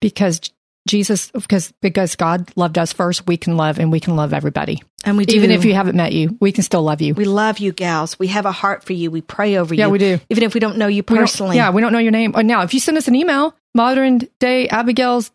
because 0.00 0.40
jesus 0.86 1.30
because 1.30 1.72
because 1.80 2.14
god 2.16 2.50
loved 2.56 2.76
us 2.76 2.92
first 2.92 3.26
we 3.26 3.36
can 3.38 3.56
love 3.56 3.78
and 3.78 3.90
we 3.90 4.00
can 4.00 4.16
love 4.16 4.34
everybody 4.34 4.82
and 5.04 5.16
we 5.16 5.24
do. 5.24 5.34
even 5.36 5.50
if 5.50 5.64
you 5.64 5.72
haven't 5.72 5.96
met 5.96 6.12
you 6.12 6.36
we 6.40 6.52
can 6.52 6.62
still 6.62 6.82
love 6.82 7.00
you 7.00 7.14
we 7.14 7.24
love 7.24 7.58
you 7.58 7.72
gals. 7.72 8.18
We 8.18 8.26
have 8.28 8.44
a 8.46 8.52
heart 8.52 8.84
for 8.84 8.92
you. 8.92 9.10
We 9.10 9.20
pray 9.22 9.56
over 9.56 9.74
Yeah, 9.74 9.86
you. 9.86 9.92
we 9.92 9.98
do. 9.98 10.18
Even 10.30 10.44
if 10.44 10.52
we 10.54 10.60
don't 10.60 10.76
know 10.78 10.86
you 10.88 11.02
We 11.08 11.16
personally. 11.16 11.56
yeah 11.56 11.70
we 11.70 11.80
don't 11.80 11.92
know 11.92 11.98
your 11.98 12.12
name 12.12 12.32
Oh, 12.34 12.42
now 12.42 12.62
if 12.62 12.74
you 12.74 12.80
send 12.80 12.98
us 12.98 13.08
an 13.08 13.14
email 13.14 13.54
modern 13.74 14.20
day 14.40 14.68
abigail's 14.68 15.30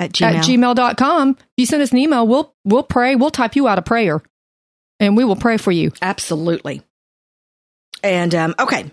At 0.00 0.12
Gmail. 0.12 0.34
at 0.34 0.44
gmail.com 0.44 1.30
if 1.38 1.44
you 1.58 1.66
send 1.66 1.82
us 1.82 1.92
an 1.92 1.98
email 1.98 2.26
we'll 2.26 2.54
we'll 2.64 2.82
pray 2.82 3.16
we'll 3.16 3.30
type 3.30 3.54
you 3.54 3.68
out 3.68 3.78
a 3.78 3.82
prayer 3.82 4.22
and 5.00 5.16
we 5.16 5.24
will 5.24 5.36
pray 5.36 5.56
for 5.56 5.72
you 5.72 5.92
Absolutely. 6.02 6.82
And 8.02 8.34
um, 8.34 8.54
okay. 8.58 8.90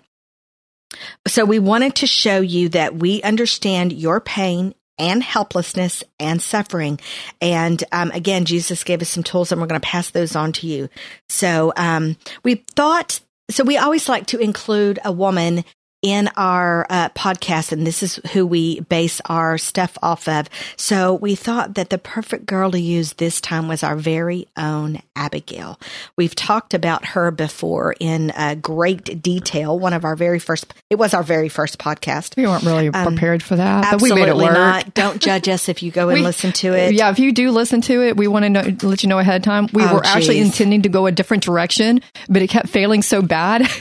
So 1.27 1.45
we 1.45 1.59
wanted 1.59 1.95
to 1.97 2.07
show 2.07 2.39
you 2.39 2.69
that 2.69 2.95
we 2.95 3.21
understand 3.21 3.93
your 3.93 4.19
pain 4.19 4.73
and 4.99 5.23
helplessness 5.23 6.03
and 6.19 6.41
suffering. 6.41 6.99
And 7.41 7.83
um, 7.91 8.11
again, 8.11 8.45
Jesus 8.45 8.83
gave 8.83 9.01
us 9.01 9.09
some 9.09 9.23
tools 9.23 9.51
and 9.51 9.59
we're 9.59 9.67
going 9.67 9.81
to 9.81 9.87
pass 9.87 10.11
those 10.11 10.35
on 10.35 10.51
to 10.53 10.67
you. 10.67 10.89
So 11.29 11.73
um, 11.75 12.15
we 12.43 12.63
thought, 12.75 13.19
so 13.49 13.63
we 13.63 13.77
always 13.77 14.07
like 14.07 14.27
to 14.27 14.39
include 14.39 14.99
a 15.03 15.11
woman 15.11 15.65
in 16.03 16.29
our 16.35 16.85
uh, 16.89 17.09
podcast, 17.09 17.71
and 17.71 17.87
this 17.87 18.03
is 18.03 18.17
who 18.33 18.45
we 18.45 18.81
base 18.81 19.21
our 19.25 19.57
stuff 19.57 19.97
off 20.03 20.27
of. 20.27 20.49
So 20.75 21.13
we 21.15 21.33
thought 21.33 21.73
that 21.75 21.89
the 21.89 21.97
perfect 21.97 22.45
girl 22.45 22.69
to 22.71 22.79
use 22.79 23.13
this 23.13 23.39
time 23.41 23.67
was 23.67 23.81
our 23.83 23.95
very 23.95 24.47
own 24.57 25.01
Abigail. 25.15 25.79
We've 26.17 26.35
talked 26.35 26.73
about 26.73 27.05
her 27.05 27.31
before 27.31 27.95
in 27.99 28.31
uh, 28.31 28.55
great 28.55 29.21
detail. 29.21 29.79
One 29.79 29.93
of 29.93 30.03
our 30.03 30.15
very 30.17 30.39
first, 30.39 30.73
it 30.89 30.95
was 30.95 31.13
our 31.13 31.23
very 31.23 31.47
first 31.49 31.79
podcast. 31.79 32.35
we 32.35 32.45
weren't 32.45 32.63
really 32.63 32.89
Um, 32.89 33.07
prepared 33.07 33.41
for 33.41 33.55
that 33.55 33.89
but 33.91 34.01
we 34.01 34.11
made 34.11 34.27
it 34.27 34.35
work 34.35 34.53
not. 34.53 34.93
Don't 34.93 35.21
judge 35.21 35.47
us 35.47 35.69
if 35.69 35.81
you 35.81 35.89
go 35.91 36.09
and 36.09 36.17
We- 36.19 36.23
listen 36.25 36.51
to 36.53 36.73
it. 36.73 36.93
Yeah, 36.93 37.09
if 37.11 37.19
you 37.19 37.31
do 37.31 37.49
listen 37.51 37.79
to 37.81 38.01
it, 38.03 38.17
we 38.17 38.27
want 38.27 38.43
to 38.43 38.49
know, 38.49 38.63
let 38.83 39.03
you 39.03 39.09
know 39.09 39.19
ahead 39.19 39.37
of 39.37 39.43
time. 39.43 39.69
We 39.71 39.83
Oh, 39.83 39.93
were 39.95 40.05
actually 40.05 40.39
intending 40.39 40.81
to 40.81 40.89
go 40.89 41.05
a 41.05 41.11
different 41.13 41.43
direction, 41.43 42.01
but 42.27 42.41
it 42.41 42.49
kept 42.49 42.67
failing 42.67 43.01
so 43.01 43.21
bad. 43.21 43.69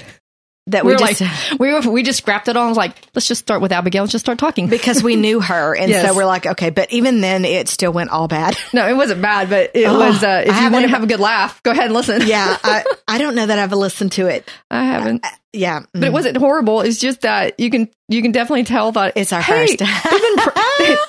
That 0.69 0.85
we 0.85 0.93
we 0.93 0.99
just, 0.99 1.21
like, 1.21 1.59
we 1.61 1.73
were, 1.73 1.81
we 1.91 2.03
just 2.05 2.19
scrapped 2.19 2.47
it 2.47 2.57
on. 2.57 2.67
I 2.67 2.69
was 2.69 2.77
like, 2.77 2.97
let's 3.17 3.27
just 3.27 3.41
start 3.41 3.61
with 3.61 3.73
Abigail. 3.73 4.05
Let's 4.05 4.13
just 4.13 4.25
start 4.25 4.39
talking. 4.39 4.69
because 4.69 5.03
we 5.03 5.17
knew 5.17 5.41
her, 5.41 5.75
and 5.75 5.89
Yes. 5.91 6.07
so 6.07 6.15
we're 6.15 6.25
like, 6.25 6.47
okay. 6.47 6.71
But 6.71 6.93
even 6.93 7.21
then, 7.21 7.45
it 7.45 7.69
still 7.69 7.93
went 7.93 8.11
all 8.11 8.29
bad. 8.29 8.57
no, 8.73 8.87
it 8.89 8.95
wasn't 8.97 9.23
bad, 9.23 9.51
but 9.51 9.73
it 9.75 9.87
Oh, 9.89 9.99
was. 9.99 10.23
Uh, 10.23 10.29
I 10.29 10.41
if 10.43 10.61
you 10.63 10.71
want 10.71 10.85
to 10.85 10.89
have 10.91 11.03
a 11.03 11.09
good 11.09 11.19
laugh, 11.19 11.61
go 11.65 11.73
ahead 11.73 11.87
and 11.87 11.95
listen. 11.95 12.23
yeah, 12.27 12.57
I, 12.65 12.85
I 13.09 13.19
don't 13.19 13.35
know 13.35 13.45
that 13.45 13.59
I've 13.59 13.73
listened 13.73 14.13
to 14.13 14.29
it. 14.29 14.49
I 14.71 14.85
haven't, 14.85 15.27
Yeah, 15.53 15.81
but 15.93 16.05
it 16.05 16.11
mm. 16.11 16.13
wasn't 16.13 16.37
horrible. 16.37 16.81
It's 16.83 17.01
just 17.01 17.23
that 17.23 17.59
you 17.59 17.69
can 17.69 17.89
you 18.09 18.23
can 18.23 18.31
definitely 18.31 18.63
tell 18.65 18.93
that 18.93 19.15
It's 19.17 19.33
our 19.33 19.43
hey, 19.43 19.67
first. 19.67 19.79
they've 19.81 20.21
been 20.23 20.37
pr- 20.37 20.59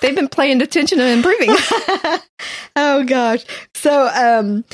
they've 0.02 0.16
been 0.16 0.30
playing 0.30 0.64
attention 0.64 1.00
and 1.00 1.12
improving. 1.24 1.56
oh 2.76 3.04
gosh. 3.06 3.46
So 3.76 4.08
um 4.08 4.66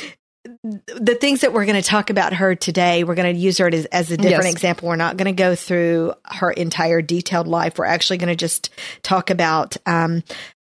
the 0.63 1.15
things 1.15 1.41
that 1.41 1.53
we're 1.53 1.65
going 1.65 1.81
to 1.81 1.87
talk 1.87 2.09
about 2.09 2.33
her 2.33 2.55
today, 2.55 3.03
we're 3.03 3.15
going 3.15 3.33
to 3.33 3.39
use 3.39 3.57
her 3.59 3.67
as, 3.67 3.85
as 3.85 4.11
a 4.11 4.17
different 4.17 4.45
Yes. 4.45 4.53
example. 4.53 4.87
We're 4.87 4.95
not 4.95 5.17
going 5.17 5.33
to 5.33 5.39
go 5.43 5.55
through 5.55 6.13
her 6.25 6.51
entire 6.51 7.01
detailed 7.01 7.47
life. 7.47 7.77
We're 7.77 7.85
actually 7.85 8.17
going 8.17 8.29
to 8.29 8.35
just 8.35 8.69
talk 9.03 9.29
about 9.29 9.77
um 9.85 10.23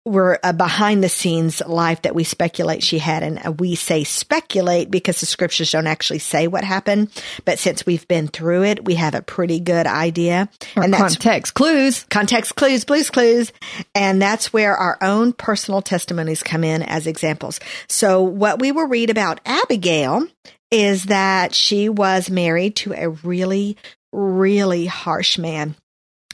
were 0.05 0.39
a 0.43 0.53
behind 0.53 1.03
the 1.03 1.09
scenes 1.09 1.61
life 1.65 2.03
that 2.03 2.13
we 2.13 2.23
speculate 2.23 2.83
she 2.83 2.99
had. 2.99 3.23
And 3.23 3.45
uh, 3.45 3.51
we 3.51 3.73
say 3.73 4.03
speculate 4.03 4.91
because 4.91 5.19
the 5.19 5.25
scriptures 5.25 5.71
don't 5.71 5.87
actually 5.87 6.19
say 6.19 6.47
what 6.47 6.63
happened. 6.63 7.09
But 7.43 7.57
since 7.57 7.85
we've 7.85 8.07
been 8.07 8.27
through 8.27 8.63
it, 8.65 8.85
we 8.85 8.95
have 8.95 9.15
a 9.15 9.23
pretty 9.23 9.59
good 9.59 9.87
idea. 9.87 10.47
Or 10.75 10.83
and 10.83 10.93
that's 10.93 11.15
context 11.15 11.55
clues. 11.55 12.03
Context 12.03 12.55
clues, 12.55 12.85
blues 12.85 13.09
clues. 13.09 13.51
And 13.95 14.21
that's 14.21 14.53
where 14.53 14.77
our 14.77 14.99
own 15.01 15.33
personal 15.33 15.81
testimonies 15.81 16.43
come 16.43 16.63
in 16.63 16.83
as 16.83 17.07
examples. 17.07 17.59
So 17.87 18.21
what 18.21 18.59
we 18.59 18.71
will 18.71 18.87
read 18.87 19.09
about 19.09 19.41
Abigail 19.43 20.27
is 20.69 21.05
that 21.05 21.55
she 21.55 21.89
was 21.89 22.29
married 22.29 22.75
to 22.75 22.93
a 22.93 23.09
really, 23.09 23.75
really 24.11 24.85
harsh 24.85 25.39
man. 25.39 25.75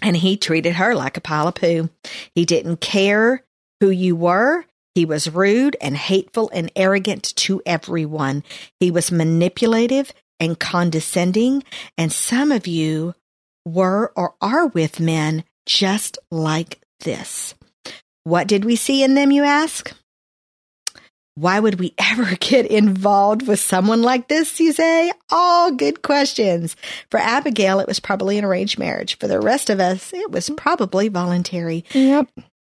And 0.01 0.17
he 0.17 0.35
treated 0.35 0.73
her 0.73 0.95
like 0.95 1.15
a 1.15 1.21
pile 1.21 1.47
of 1.47 1.55
poo. 1.55 1.89
He 2.33 2.43
didn't 2.43 2.81
care 2.81 3.43
who 3.81 3.89
you 3.89 4.15
were. 4.15 4.65
He 4.95 5.05
was 5.05 5.29
rude 5.29 5.75
and 5.81 5.97
hateful 5.97 6.49
and 6.53 6.71
arrogant 6.75 7.35
to 7.37 7.61
everyone. 7.65 8.43
He 8.79 8.91
was 8.91 9.11
manipulative 9.11 10.13
and 10.39 10.59
condescending. 10.59 11.63
And 11.97 12.11
some 12.11 12.51
of 12.51 12.67
you 12.67 13.15
were 13.65 14.13
or 14.15 14.35
are 14.39 14.67
with 14.67 14.99
men 14.99 15.43
just 15.65 16.17
like 16.29 16.79
this. 17.01 17.55
What 18.23 18.47
did 18.47 18.65
we 18.65 18.75
see 18.75 19.03
in 19.03 19.15
them, 19.15 19.31
you 19.31 19.43
ask? 19.43 19.93
Why 21.35 21.59
would 21.59 21.79
we 21.79 21.95
ever 21.97 22.35
get 22.35 22.67
involved 22.67 23.47
with 23.47 23.59
someone 23.59 24.03
like 24.03 24.27
this, 24.27 24.59
you 24.59 24.73
say? 24.73 25.11
All 25.31 25.71
good 25.71 26.03
questions. 26.03 26.75
For 27.09 27.17
Abigail, 27.17 27.79
it 27.79 27.87
was 27.87 27.99
probably 27.99 28.37
an 28.37 28.45
arranged 28.45 28.77
marriage. 28.77 29.17
For 29.17 29.27
the 29.27 29.39
rest 29.39 29.69
of 29.69 29.79
us, 29.79 30.13
it 30.13 30.29
was 30.29 30.51
probably 30.51 31.07
voluntary. 31.07 31.85
Yep 31.93 32.29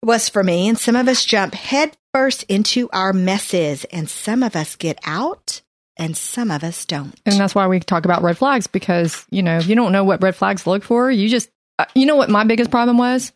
was 0.05 0.29
for 0.29 0.43
me. 0.43 0.67
And 0.67 0.77
some 0.77 0.95
of 0.95 1.07
us 1.07 1.25
jump 1.25 1.53
headfirst 1.53 2.43
into 2.43 2.89
our 2.93 3.11
messes, 3.11 3.83
and 3.85 4.09
some 4.09 4.43
of 4.43 4.55
us 4.55 4.75
get 4.75 4.99
out, 5.05 5.61
and 5.97 6.15
some 6.15 6.51
of 6.51 6.63
us 6.63 6.85
don't. 6.85 7.19
And 7.25 7.35
that's 7.35 7.55
why 7.55 7.67
we 7.67 7.79
talk 7.79 8.05
about 8.05 8.21
red 8.21 8.37
flags 8.37 8.67
because, 8.67 9.25
you 9.29 9.43
know, 9.43 9.57
if 9.57 9.67
you 9.67 9.75
don't 9.75 9.91
know 9.91 10.03
what 10.03 10.23
red 10.23 10.35
flags 10.35 10.67
look 10.67 10.83
for, 10.83 11.09
you 11.09 11.27
just, 11.27 11.49
uh, 11.79 11.85
you 11.95 12.05
know 12.05 12.15
what 12.15 12.29
my 12.29 12.43
biggest 12.43 12.71
problem 12.71 12.97
was? 12.97 13.33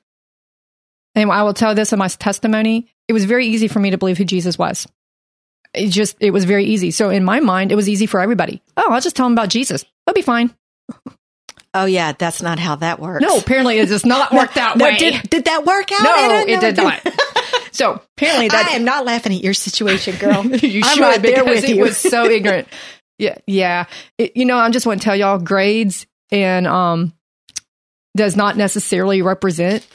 And 1.16 1.32
I 1.32 1.44
will 1.44 1.54
tell 1.54 1.76
this 1.76 1.92
in 1.92 2.00
my 2.00 2.08
testimony. 2.08 2.88
It 3.08 3.14
was 3.14 3.26
very 3.26 3.48
easy 3.48 3.68
for 3.68 3.80
me 3.80 3.90
to 3.92 3.98
believe 3.98 4.18
who 4.18 4.26
Jesus 4.26 4.58
was. 4.58 4.88
It 5.74 5.90
just, 5.90 6.18
it 6.20 6.32
was 6.32 6.46
very 6.46 6.66
easy. 6.66 6.92
So 6.92 7.10
in 7.10 7.24
my 7.24 7.40
mind, 7.40 7.72
it 7.72 7.76
was 7.76 7.90
easy 7.90 8.06
for 8.06 8.20
everybody. 8.20 8.62
Oh, 8.78 8.92
I'll 8.92 9.02
just 9.02 9.16
tell 9.16 9.26
them 9.26 9.34
about 9.34 9.50
Jesus. 9.50 9.84
They'll 10.06 10.14
be 10.14 10.22
fine. 10.22 10.54
Oh 11.74 11.86
yeah, 11.86 12.14
that's 12.14 12.42
not 12.42 12.58
how 12.58 12.78
that 12.78 13.00
works. 13.00 13.22
No, 13.22 13.38
apparently 13.38 13.78
it 13.78 13.90
does 13.90 14.06
not 14.06 14.32
work 14.34 14.54
that 14.56 14.78
no, 14.78 14.86
way. 14.86 14.98
Did, 14.98 15.30
did 15.30 15.46
that 15.46 15.66
work 15.66 15.92
out? 15.92 16.04
No, 16.04 16.54
it 16.54 16.60
did 16.60 16.78
not. 16.78 17.08
so 17.72 18.02
apparently 18.18 18.48
that 18.48 18.70
I 18.72 18.76
am 18.76 18.84
not 18.84 19.06
laughing 19.06 19.34
at 19.34 19.44
your 19.44 19.54
situation, 19.54 20.16
girl. 20.20 20.46
you 20.46 20.82
I'm 20.84 20.96
should 20.96 21.02
right 21.02 21.22
there 21.22 21.46
with 21.46 21.64
it 21.64 21.76
you. 21.76 21.84
was 21.84 21.98
so 21.98 22.26
ignorant. 22.26 22.68
Yeah, 23.20 23.38
yeah. 23.46 23.86
It, 24.18 24.36
you 24.36 24.46
know, 24.46 24.58
I 24.58 24.70
just 24.72 24.86
want 24.86 25.02
to 25.02 25.06
tell 25.06 25.16
y'all 25.16 25.38
grades 25.38 26.08
and 26.32 26.66
um 26.66 27.14
does 28.18 28.36
not 28.36 28.58
necessarily 28.58 29.22
represent 29.22 29.86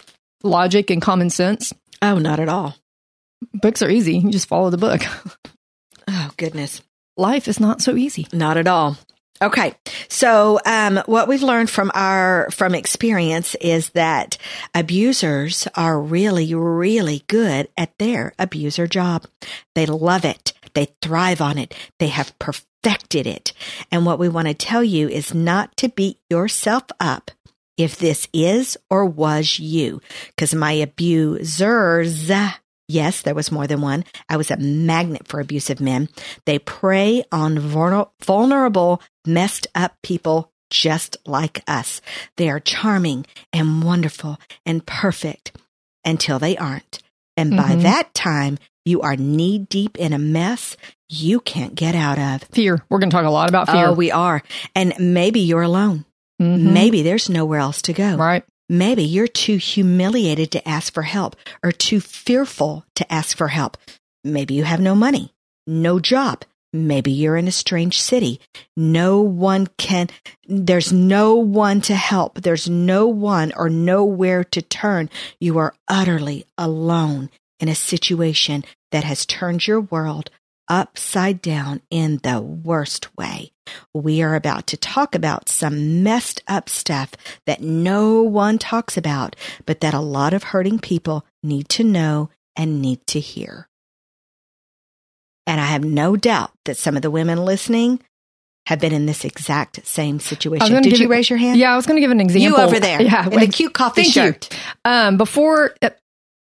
logic 0.44 0.90
and 0.90 1.02
common 1.02 1.30
sense. 1.30 1.72
Oh, 2.00 2.18
not 2.18 2.38
at 2.38 2.48
all. 2.48 2.76
Books 3.52 3.82
are 3.82 3.90
easy. 3.90 4.18
You 4.18 4.30
just 4.30 4.48
follow 4.48 4.70
the 4.70 4.78
book. 4.78 5.02
oh 6.08 6.30
goodness. 6.37 6.82
Life 7.16 7.48
is 7.48 7.58
not 7.58 7.80
so 7.80 7.96
easy. 7.96 8.28
Not 8.32 8.56
at 8.56 8.68
all. 8.68 8.96
Okay. 9.42 9.75
So, 10.09 10.61
um, 10.64 11.03
what 11.07 11.27
we've 11.27 11.42
learned 11.42 11.68
from 11.68 11.90
our, 11.94 12.49
from 12.51 12.75
experience 12.75 13.55
is 13.57 13.90
that 13.90 14.38
abusers 14.75 15.66
are 15.75 16.01
really, 16.01 16.55
really 16.55 17.25
good 17.27 17.68
at 17.77 17.99
their 17.99 18.33
abuser 18.38 18.87
job. 18.87 19.27
They 19.75 19.87
love 19.87 20.25
it. 20.25 20.53
They 20.75 20.94
thrive 21.03 21.40
on 21.40 21.59
it. 21.59 21.75
They 21.99 22.09
have 22.09 22.38
perfected 22.38 23.27
it. 23.27 23.53
And 23.90 24.07
what 24.07 24.18
we 24.18 24.29
want 24.29 24.49
to 24.49 24.55
tell 24.55 24.85
you 24.85 25.09
is 25.09 25.35
not 25.35 25.77
to 25.79 25.88
beat 25.88 26.18
yourself 26.31 26.85
up 27.01 27.31
if 27.77 27.97
this 27.97 28.29
is 28.33 28.77
or 28.88 29.05
was 29.05 29.59
you, 29.59 30.01
because 30.29 30.55
my 30.55 30.73
abusers 30.73 32.31
Yes, 32.88 33.23
there 33.23 33.35
was 33.35 33.53
more 33.53 33.66
than 33.66 33.81
one. 33.81 34.05
I 34.29 34.37
was 34.37 34.51
a 34.51 34.57
magnet 34.57 35.27
for 35.27 35.40
abusive 35.40 35.81
men. 35.81 36.09
They 36.44 36.59
prey 36.59 37.25
on 37.33 37.59
vulnerable, 37.59 39.03
messed 39.27 39.66
up 39.75 39.97
people 40.03 40.53
just 40.70 41.16
like 41.27 41.62
us. 41.66 42.01
They 42.37 42.51
are 42.51 42.61
charming 42.61 43.27
and 43.53 43.83
wonderful 43.83 44.38
and 44.66 44.85
perfect 44.85 45.57
until 46.05 46.38
they 46.38 46.57
aren't. 46.57 47.01
And 47.37 47.53
mm-hmm. 47.53 47.68
by 47.68 47.77
that 47.83 48.12
time, 48.14 48.59
you 48.85 49.01
are 49.01 49.16
knee 49.16 49.59
deep 49.59 49.97
in 49.99 50.12
a 50.12 50.18
mess 50.18 50.77
you 51.09 51.40
can't 51.40 51.75
get 51.75 51.94
out 51.94 52.18
of. 52.18 52.49
Fear. 52.49 52.85
We're 52.88 52.99
going 52.99 53.11
to 53.11 53.14
talk 53.14 53.25
a 53.25 53.31
lot 53.31 53.49
about 53.49 53.68
fear. 53.68 53.88
Oh, 53.88 53.92
we 53.92 54.11
are. 54.11 54.42
And 54.75 54.94
maybe 54.99 55.40
you're 55.40 55.62
alone. 55.62 56.05
Mm-hmm. 56.40 56.73
Maybe 56.73 57.03
there's 57.03 57.31
nowhere 57.31 57.61
else 57.61 57.83
to 57.83 57.92
go. 57.92 58.16
Right. 58.16 58.44
Maybe 58.68 59.03
you're 59.03 59.29
too 59.29 59.57
humiliated 59.57 60.50
to 60.53 60.68
ask 60.68 60.92
for 60.92 61.03
help 61.03 61.37
or 61.62 61.70
too 61.70 62.00
fearful 62.00 62.85
to 62.94 63.12
ask 63.12 63.37
for 63.37 63.48
help. 63.48 63.77
Maybe 64.22 64.55
you 64.55 64.64
have 64.64 64.81
no 64.81 64.94
money, 64.94 65.35
no 65.66 66.00
job. 66.00 66.44
Maybe 66.72 67.12
you're 67.12 67.37
in 67.37 67.46
a 67.46 67.53
strange 67.53 68.00
city. 68.00 68.40
No 68.77 69.20
one 69.20 69.68
can, 69.79 70.09
there's 70.48 70.92
no 70.92 71.37
one 71.37 71.81
to 71.83 71.94
help. 71.94 72.40
There's 72.40 72.68
no 72.68 73.07
one 73.07 73.53
or 73.55 73.68
nowhere 73.68 74.42
to 74.44 74.61
turn. 74.61 75.09
You 75.38 75.59
are 75.59 75.74
utterly 75.87 76.46
alone 76.59 77.31
in 77.61 77.68
a 77.68 77.77
situation 77.77 78.64
that 78.90 79.05
has 79.05 79.24
turned 79.24 79.66
your 79.66 79.83
world 79.83 80.31
upside 80.66 81.40
down 81.40 81.81
in 81.90 82.18
the 82.24 82.40
worst 82.40 83.16
way. 83.16 83.53
We 83.92 84.22
are 84.22 84.35
about 84.35 84.66
to 84.68 84.77
talk 84.77 85.14
about 85.14 85.48
some 85.48 86.03
messed 86.03 86.42
up 86.46 86.68
stuff 86.68 87.12
that 87.46 87.61
no 87.61 88.22
one 88.22 88.59
talks 88.59 88.96
about, 88.96 89.37
but 89.66 89.81
that 89.81 89.94
a 89.94 90.00
lot 90.00 90.35
of 90.35 90.44
hurting 90.44 90.79
people 90.79 91.24
need 91.42 91.68
to 91.70 91.85
know 91.85 92.31
and 92.57 92.81
need 92.81 93.07
to 93.09 93.20
hear. 93.20 93.68
And 95.46 95.61
I 95.61 95.66
have 95.66 95.85
no 95.85 96.16
doubt 96.16 96.53
that 96.64 96.77
some 96.77 96.96
of 96.96 97.03
the 97.03 97.11
women 97.11 97.44
listening 97.44 98.00
have 98.66 98.81
been 98.81 98.92
in 98.92 99.07
this 99.07 99.24
exact 99.24 99.87
same 99.87 100.20
situation. 100.20 100.83
Did 100.83 100.98
you 100.98 101.09
raise 101.09 101.29
your 101.29 101.38
hand? 101.38 101.59
Yeah, 101.59 101.72
I 101.72 101.77
was 101.77 101.87
going 101.87 101.96
to 101.96 102.00
give 102.00 102.11
an 102.11 102.20
example. 102.20 102.42
You 102.42 102.57
over 102.57 102.81
there. 102.81 103.03
Yeah. 103.05 103.29
In 103.29 103.40
the 103.40 103.48
cute 103.48 103.74
coffee 103.74 104.05
shirt. 104.05 104.48
You. 104.50 104.90
Um, 104.90 105.16
before 105.18 105.74
uh, 105.83 105.90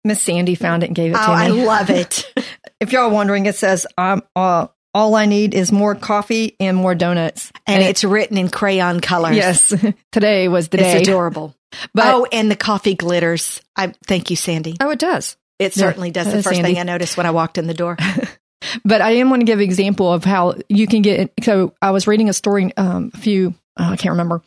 Miss 0.05 0.23
Sandy 0.23 0.55
found 0.55 0.85
it 0.85 0.87
and 0.87 0.97
gave 0.97 1.13
it 1.13 1.17
oh, 1.19 1.27
to 1.27 1.53
me. 1.53 1.63
I 1.63 1.65
love 1.65 1.91
it. 1.91 2.33
if 2.81 2.93
y'all 2.93 3.11
wondering, 3.11 3.47
it 3.47 3.57
says, 3.57 3.87
um, 3.99 4.23
uh, 4.37 4.69
all 4.95 5.15
I 5.15 5.27
need 5.27 5.55
is 5.55 5.73
more 5.73 5.95
coffee 5.95 6.57
and 6.61 6.77
more 6.77 6.95
donuts. 6.95 7.51
And, 7.67 7.81
and 7.83 7.91
it's 7.91 8.05
written 8.05 8.37
in 8.37 8.49
crayon 8.49 9.01
colors. 9.01 9.37
Yes. 9.37 9.75
Today 10.13 10.49
was 10.49 10.69
the 10.69 10.79
day. 10.79 10.99
It's 10.99 11.09
adorable. 11.09 11.55
But, 11.95 12.05
oh, 12.15 12.27
and 12.31 12.51
the 12.51 12.57
coffee 12.57 12.95
glitters. 12.95 13.63
I 13.75 13.95
thank 14.07 14.29
you, 14.29 14.37
Sandy. 14.37 14.77
Oh, 14.79 14.91
it 14.91 14.99
does. 14.99 15.39
It 15.59 15.73
certainly 15.73 16.11
does. 16.11 16.27
The 16.27 16.43
first 16.43 16.57
Sandy. 16.57 16.63
thing 16.75 16.79
I 16.79 16.83
noticed 16.83 17.17
when 17.17 17.25
I 17.25 17.31
walked 17.31 17.57
in 17.57 17.67
the 17.67 17.73
door. 17.73 17.97
but 18.85 19.01
I 19.01 19.13
am 19.13 19.29
going 19.29 19.41
to 19.41 19.47
give 19.47 19.59
an 19.59 19.65
example 19.65 20.13
of 20.13 20.23
how 20.23 20.55
you 20.69 20.87
can 20.87 21.01
get. 21.01 21.33
So 21.43 21.75
I 21.81 21.91
was 21.93 22.07
reading 22.07 22.29
a 22.29 22.35
story 22.35 22.77
um, 22.77 23.11
a 23.15 23.17
few, 23.17 23.55
oh, 23.79 23.85
I 23.85 23.97
can't 23.97 24.13
remember, 24.13 24.43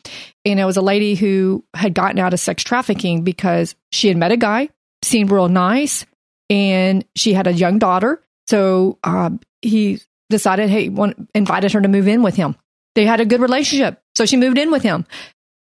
and 0.46 0.60
it 0.60 0.66
was 0.66 0.78
a 0.78 0.82
lady 0.82 1.16
who 1.16 1.64
had 1.74 1.96
gotten 1.96 2.20
out 2.20 2.34
of 2.34 2.40
sex 2.40 2.64
trafficking 2.64 3.24
because 3.24 3.76
she 3.92 4.08
had 4.08 4.18
met 4.18 4.32
a 4.32 4.38
guy, 4.38 4.70
seemed 5.02 5.32
real 5.32 5.50
nice, 5.50 6.06
and 6.50 7.06
she 7.16 7.34
had 7.34 7.48
a 7.48 7.54
young 7.54 7.80
daughter. 7.80 8.22
So 8.48 9.00
um, 9.04 9.40
he 9.64 10.00
decided, 10.36 10.70
he 10.70 10.90
one, 10.90 11.28
invited 11.34 11.72
her 11.72 11.82
to 11.82 11.88
move 11.88 12.08
in 12.08 12.22
with 12.22 12.36
him. 12.36 12.56
They 12.96 13.06
had 13.06 13.22
a 13.22 13.26
good 13.26 13.42
relationship. 13.42 14.02
So 14.16 14.26
she 14.26 14.38
moved 14.38 14.58
in 14.58 14.72
with 14.72 14.84
him. 14.84 15.06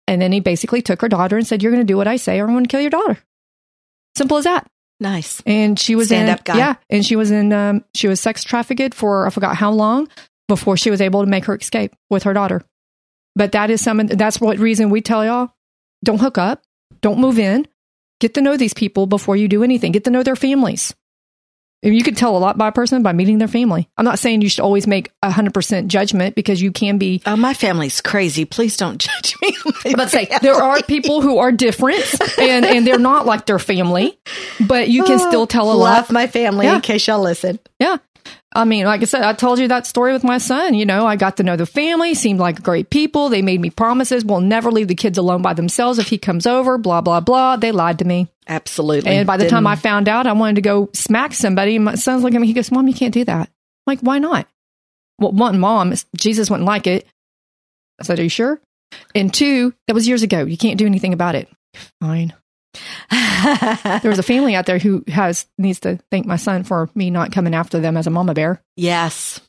And 0.06 0.20
then 0.20 0.32
he 0.32 0.40
basically 0.40 0.82
took 0.82 1.00
her 1.02 1.08
daughter 1.08 1.36
and 1.36 1.46
said, 1.46 1.62
You're 1.62 1.72
going 1.72 1.86
to 1.86 1.92
do 1.92 1.96
what 1.96 2.08
I 2.08 2.16
say 2.16 2.40
or 2.40 2.44
I'm 2.44 2.52
going 2.52 2.64
to 2.64 2.68
kill 2.68 2.80
your 2.80 2.90
daughter. 2.90 3.18
Simple 4.16 4.38
as 4.38 4.44
that. 4.44 4.66
Nice. 5.00 5.42
And 5.46 5.78
she 5.78 5.94
was 5.94 6.08
Stand 6.08 6.28
in, 6.28 6.34
up 6.34 6.44
guy. 6.44 6.58
Yeah. 6.58 6.74
And 6.90 7.04
she 7.04 7.14
was 7.14 7.30
in, 7.30 7.52
um, 7.52 7.84
she 7.94 8.08
was 8.08 8.20
sex 8.20 8.42
trafficked 8.42 8.94
for, 8.94 9.26
I 9.26 9.30
forgot 9.30 9.56
how 9.56 9.70
long 9.70 10.08
before 10.48 10.76
she 10.76 10.90
was 10.90 11.00
able 11.00 11.20
to 11.20 11.30
make 11.30 11.44
her 11.44 11.54
escape 11.54 11.94
with 12.10 12.24
her 12.24 12.32
daughter. 12.32 12.64
But 13.36 13.52
that 13.52 13.70
is 13.70 13.80
some, 13.80 13.98
that's 14.06 14.40
what 14.40 14.58
reason 14.58 14.90
we 14.90 15.00
tell 15.00 15.24
y'all 15.24 15.52
don't 16.04 16.20
hook 16.20 16.38
up, 16.38 16.62
don't 17.00 17.20
move 17.20 17.38
in, 17.38 17.66
get 18.20 18.34
to 18.34 18.40
know 18.40 18.56
these 18.56 18.74
people 18.74 19.06
before 19.06 19.36
you 19.36 19.46
do 19.46 19.62
anything, 19.62 19.92
get 19.92 20.04
to 20.04 20.10
know 20.10 20.22
their 20.22 20.36
families. 20.36 20.94
You 21.80 22.02
can 22.02 22.16
tell 22.16 22.36
a 22.36 22.38
lot 22.38 22.58
by 22.58 22.68
a 22.68 22.72
person 22.72 23.04
by 23.04 23.12
meeting 23.12 23.38
their 23.38 23.46
family. 23.46 23.88
I'm 23.96 24.04
not 24.04 24.18
saying 24.18 24.42
you 24.42 24.48
should 24.48 24.62
always 24.62 24.88
make 24.88 25.12
a 25.22 25.30
hundred 25.30 25.54
percent 25.54 25.86
judgment 25.88 26.34
because 26.34 26.60
you 26.60 26.72
can 26.72 26.98
be. 26.98 27.22
Oh, 27.24 27.36
my 27.36 27.54
family's 27.54 28.00
crazy. 28.00 28.44
Please 28.44 28.76
don't 28.76 28.98
judge 29.00 29.36
me. 29.40 29.54
but 29.94 30.10
say 30.10 30.26
there 30.42 30.56
are 30.56 30.82
people 30.82 31.20
who 31.22 31.38
are 31.38 31.52
different 31.52 32.02
and 32.38 32.64
and 32.66 32.84
they're 32.84 32.98
not 32.98 33.26
like 33.26 33.46
their 33.46 33.60
family, 33.60 34.18
but 34.66 34.88
you 34.88 35.04
can 35.04 35.20
still 35.20 35.46
tell 35.46 35.66
a 35.70 35.74
Love 35.74 36.08
lot. 36.08 36.10
my 36.12 36.26
family 36.26 36.66
Yeah. 36.66 36.74
in 36.76 36.80
case 36.80 37.06
y'all 37.06 37.22
listen. 37.22 37.60
Yeah. 37.78 37.98
I 38.58 38.64
mean, 38.64 38.86
like 38.86 39.02
I 39.02 39.04
said, 39.04 39.22
I 39.22 39.34
told 39.34 39.60
you 39.60 39.68
that 39.68 39.86
story 39.86 40.12
with 40.12 40.24
my 40.24 40.38
son. 40.38 40.74
You 40.74 40.84
know, 40.84 41.06
I 41.06 41.14
got 41.14 41.36
to 41.36 41.44
know 41.44 41.54
the 41.54 41.64
family, 41.64 42.14
seemed 42.14 42.40
like 42.40 42.60
great 42.60 42.90
people. 42.90 43.28
They 43.28 43.40
made 43.40 43.60
me 43.60 43.70
promises. 43.70 44.24
We'll 44.24 44.40
never 44.40 44.72
leave 44.72 44.88
the 44.88 44.96
kids 44.96 45.16
alone 45.16 45.42
by 45.42 45.54
themselves 45.54 46.00
if 46.00 46.08
he 46.08 46.18
comes 46.18 46.44
over, 46.44 46.76
blah, 46.76 47.00
blah, 47.00 47.20
blah. 47.20 47.54
They 47.54 47.70
lied 47.70 48.00
to 48.00 48.04
me. 48.04 48.26
Absolutely. 48.48 49.12
And 49.12 49.28
by 49.28 49.36
the 49.36 49.44
Didn't... 49.44 49.52
time 49.52 49.66
I 49.68 49.76
found 49.76 50.08
out, 50.08 50.26
I 50.26 50.32
wanted 50.32 50.56
to 50.56 50.62
go 50.62 50.90
smack 50.92 51.34
somebody. 51.34 51.78
My 51.78 51.94
son's 51.94 52.24
looking 52.24 52.38
at 52.38 52.40
me. 52.40 52.48
He 52.48 52.52
goes, 52.52 52.72
Mom, 52.72 52.88
you 52.88 52.94
can't 52.94 53.14
do 53.14 53.24
that. 53.26 53.48
I'm 53.48 53.48
like, 53.86 54.00
why 54.00 54.18
not? 54.18 54.48
Well, 55.20 55.30
one, 55.30 55.60
Mom, 55.60 55.94
Jesus 56.16 56.50
wouldn't 56.50 56.66
like 56.66 56.88
it. 56.88 57.06
I 58.00 58.02
said, 58.02 58.18
Are 58.18 58.24
you 58.24 58.28
sure? 58.28 58.60
And 59.14 59.32
two, 59.32 59.72
that 59.86 59.94
was 59.94 60.08
years 60.08 60.22
ago. 60.24 60.44
You 60.44 60.56
can't 60.56 60.78
do 60.78 60.86
anything 60.86 61.12
about 61.12 61.36
it. 61.36 61.48
Fine. 62.00 62.34
there 63.10 64.10
was 64.10 64.18
a 64.18 64.22
family 64.22 64.54
out 64.54 64.66
there 64.66 64.78
who 64.78 65.04
has 65.08 65.46
needs 65.56 65.80
to 65.80 65.98
thank 66.10 66.26
my 66.26 66.36
son 66.36 66.64
for 66.64 66.90
me 66.94 67.10
not 67.10 67.32
coming 67.32 67.54
after 67.54 67.80
them 67.80 67.96
as 67.96 68.06
a 68.06 68.10
mama 68.10 68.34
bear. 68.34 68.62
Yes. 68.76 69.40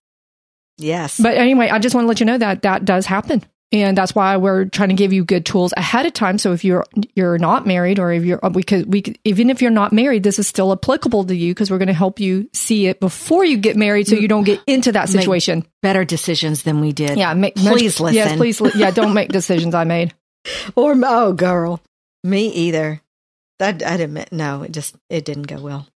Yes. 0.78 1.20
But 1.20 1.38
anyway, 1.38 1.70
I 1.70 1.80
just 1.80 1.94
want 1.94 2.06
to 2.06 2.08
let 2.08 2.20
you 2.20 2.26
know 2.26 2.38
that 2.38 2.62
that 2.62 2.86
does 2.86 3.06
happen. 3.06 3.44
And 3.72 3.96
that's 3.96 4.16
why 4.16 4.38
we're 4.38 4.66
trying 4.66 4.90
to 4.90 4.96
give 4.96 5.14
you 5.14 5.24
good 5.24 5.46
tools 5.46 5.76
ahead 5.78 6.08
of 6.08 6.14
time. 6.14 6.40
So 6.40 6.54
if 6.54 6.64
you're 6.64 6.86
you're 7.14 7.38
not 7.38 7.68
married, 7.68 8.00
or 8.00 8.12
if 8.12 8.26
you're 8.26 8.40
we 8.52 8.64
could 8.64 8.92
we 8.92 9.04
could, 9.04 9.20
even 9.24 9.52
if 9.52 9.62
you're 9.62 9.70
not 9.70 9.94
married, 9.94 10.24
this 10.24 10.40
is 10.40 10.48
still 10.48 10.72
applicable 10.72 11.26
to 11.26 11.36
you 11.36 11.54
because 11.54 11.70
we're 11.70 11.78
going 11.78 11.88
to 11.88 11.94
help 11.94 12.20
you 12.20 12.50
see 12.52 12.88
it 12.88 13.00
before 13.00 13.46
you 13.46 13.58
get 13.58 13.78
married, 13.78 14.08
so 14.08 14.16
you 14.16 14.28
don't 14.28 14.44
get 14.44 14.60
into 14.66 14.94
that 14.94 15.08
situation. 15.10 15.60
Make 15.60 15.70
better 15.84 16.04
decisions 16.04 16.64
than 16.64 16.82
we 16.82 16.94
did. 16.94 17.16
Yeah, 17.16 17.36
make, 17.36 17.56
please 17.56 18.00
much, 18.00 18.16
listen. 18.16 18.16
Yes, 18.16 18.38
please. 18.38 18.60
Yeah, 18.76 18.90
don't 18.90 19.14
make 19.14 19.30
decisions 19.32 19.76
I 19.76 19.84
made. 19.84 20.16
Or 20.76 20.96
oh, 21.06 21.34
girl, 21.34 21.80
me 22.24 22.48
either. 22.48 23.04
I'd 23.60 24.02
admit, 24.02 24.32
no, 24.32 24.64
it 24.64 24.72
just 24.72 24.96
it 25.10 25.26
didn't 25.26 25.48
go 25.48 25.62
well. 25.62 25.88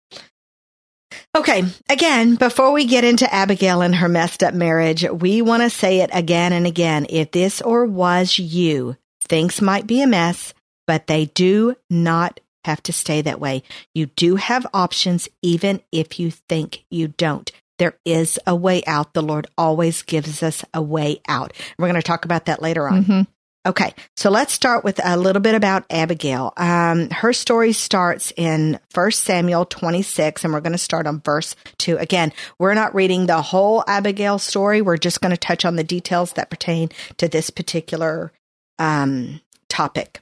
Okay, 1.35 1.64
again, 1.88 2.37
before 2.37 2.72
we 2.72 2.85
get 2.85 3.05
into 3.05 3.33
Abigail 3.33 3.83
and 3.83 3.94
her 3.94 4.09
messed 4.09 4.42
up 4.42 4.55
marriage, 4.55 5.05
we 5.11 5.42
want 5.42 5.62
to 5.62 5.70
say 5.70 6.01
it 6.01 6.11
again 6.12 6.53
and 6.53 6.66
again. 6.66 7.07
If 7.09 7.31
this 7.31 7.61
or 7.61 7.87
was 7.87 8.38
you, 8.38 8.96
things 9.22 9.61
might 9.61 9.87
be 9.87 10.03
a 10.03 10.07
mess, 10.07 10.55
but 10.87 11.07
they 11.07 11.27
do 11.27 11.77
not 11.88 12.40
have 12.64 12.83
to 12.85 12.92
stay 12.92 13.22
that 13.22 13.40
way. 13.40 13.62
You 13.94 14.07
do 14.07 14.37
have 14.37 14.66
options, 14.72 15.29
even 15.42 15.81
if 15.90 16.18
you 16.20 16.31
think 16.31 16.85
you 16.90 17.09
don't. 17.09 17.51
There 17.79 17.96
is 18.05 18.38
a 18.46 18.55
way 18.55 18.85
out. 18.87 19.14
The 19.14 19.22
Lord 19.22 19.46
always 19.59 20.03
gives 20.03 20.42
us 20.42 20.64
a 20.72 20.81
way 20.83 21.20
out. 21.27 21.53
We're 21.79 21.88
going 21.88 22.01
to 22.01 22.07
talk 22.07 22.25
about 22.25 22.46
that 22.46 22.62
later 22.62 22.88
on. 22.88 23.05
Mm-hmm. 23.05 23.22
Okay, 23.64 23.94
so 24.16 24.29
let's 24.29 24.53
start 24.53 24.83
with 24.83 25.01
a 25.05 25.16
little 25.16 25.40
bit 25.40 25.55
about 25.55 25.85
Abigail. 25.88 26.53
Um, 26.57 27.11
her 27.11 27.33
story 27.33 27.72
starts 27.72 28.33
in 28.37 28.81
1 28.92 29.11
Samuel 29.12 29.66
26, 29.66 30.42
and 30.42 30.53
we're 30.53 30.61
going 30.61 30.72
to 30.72 30.79
start 30.79 31.07
on 31.07 31.20
verse 31.20 31.55
2. 31.79 31.96
Again, 31.96 32.33
we're 32.59 32.75
not 32.75 32.92
reading 32.92 33.27
the 33.27 33.40
whole 33.40 33.85
Abigail 33.87 34.40
story. 34.40 34.83
We're 34.83 34.96
just 34.96 35.20
going 35.20 35.31
to 35.31 35.37
touch 35.37 35.64
on 35.64 35.77
the 35.77 35.85
details 35.85 36.33
that 36.33 36.51
pertain 36.51 36.88
to 37.18 37.29
this 37.29 37.51
particular 37.51 38.33
um, 38.81 39.40
topic. 39.68 40.20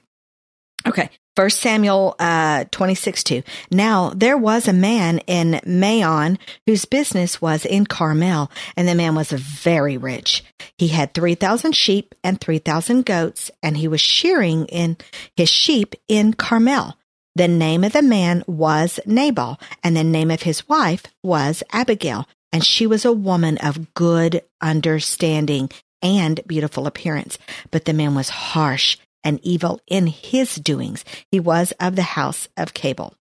Okay, 0.85 1.09
First 1.35 1.61
Samuel 1.61 2.15
uh, 2.19 2.65
26 2.71 3.23
2. 3.23 3.43
Now 3.71 4.11
there 4.15 4.37
was 4.37 4.67
a 4.67 4.73
man 4.73 5.19
in 5.19 5.61
Maon 5.65 6.37
whose 6.67 6.85
business 6.85 7.41
was 7.41 7.65
in 7.65 7.85
Carmel, 7.85 8.51
and 8.75 8.87
the 8.87 8.95
man 8.95 9.15
was 9.15 9.31
very 9.31 9.97
rich. 9.97 10.43
He 10.77 10.89
had 10.89 11.13
3,000 11.13 11.73
sheep 11.73 12.15
and 12.23 12.39
3,000 12.39 13.05
goats, 13.05 13.49
and 13.63 13.77
he 13.77 13.87
was 13.87 14.01
shearing 14.01 14.65
in 14.65 14.97
his 15.37 15.49
sheep 15.49 15.95
in 16.07 16.33
Carmel. 16.33 16.97
The 17.35 17.47
name 17.47 17.85
of 17.85 17.93
the 17.93 18.01
man 18.01 18.43
was 18.45 18.99
Nabal, 19.05 19.57
and 19.83 19.95
the 19.95 20.03
name 20.03 20.31
of 20.31 20.43
his 20.43 20.67
wife 20.67 21.05
was 21.23 21.63
Abigail, 21.71 22.27
and 22.51 22.63
she 22.63 22.85
was 22.85 23.05
a 23.05 23.13
woman 23.13 23.57
of 23.59 23.93
good 23.93 24.41
understanding 24.59 25.69
and 26.01 26.41
beautiful 26.45 26.87
appearance. 26.87 27.37
But 27.69 27.85
the 27.85 27.93
man 27.93 28.15
was 28.15 28.27
harsh 28.29 28.97
and 29.23 29.39
evil 29.43 29.79
in 29.87 30.07
his 30.07 30.55
doings. 30.55 31.05
He 31.31 31.39
was 31.39 31.73
of 31.79 31.95
the 31.95 32.01
house 32.01 32.47
of 32.57 32.73
Cable. 32.73 33.15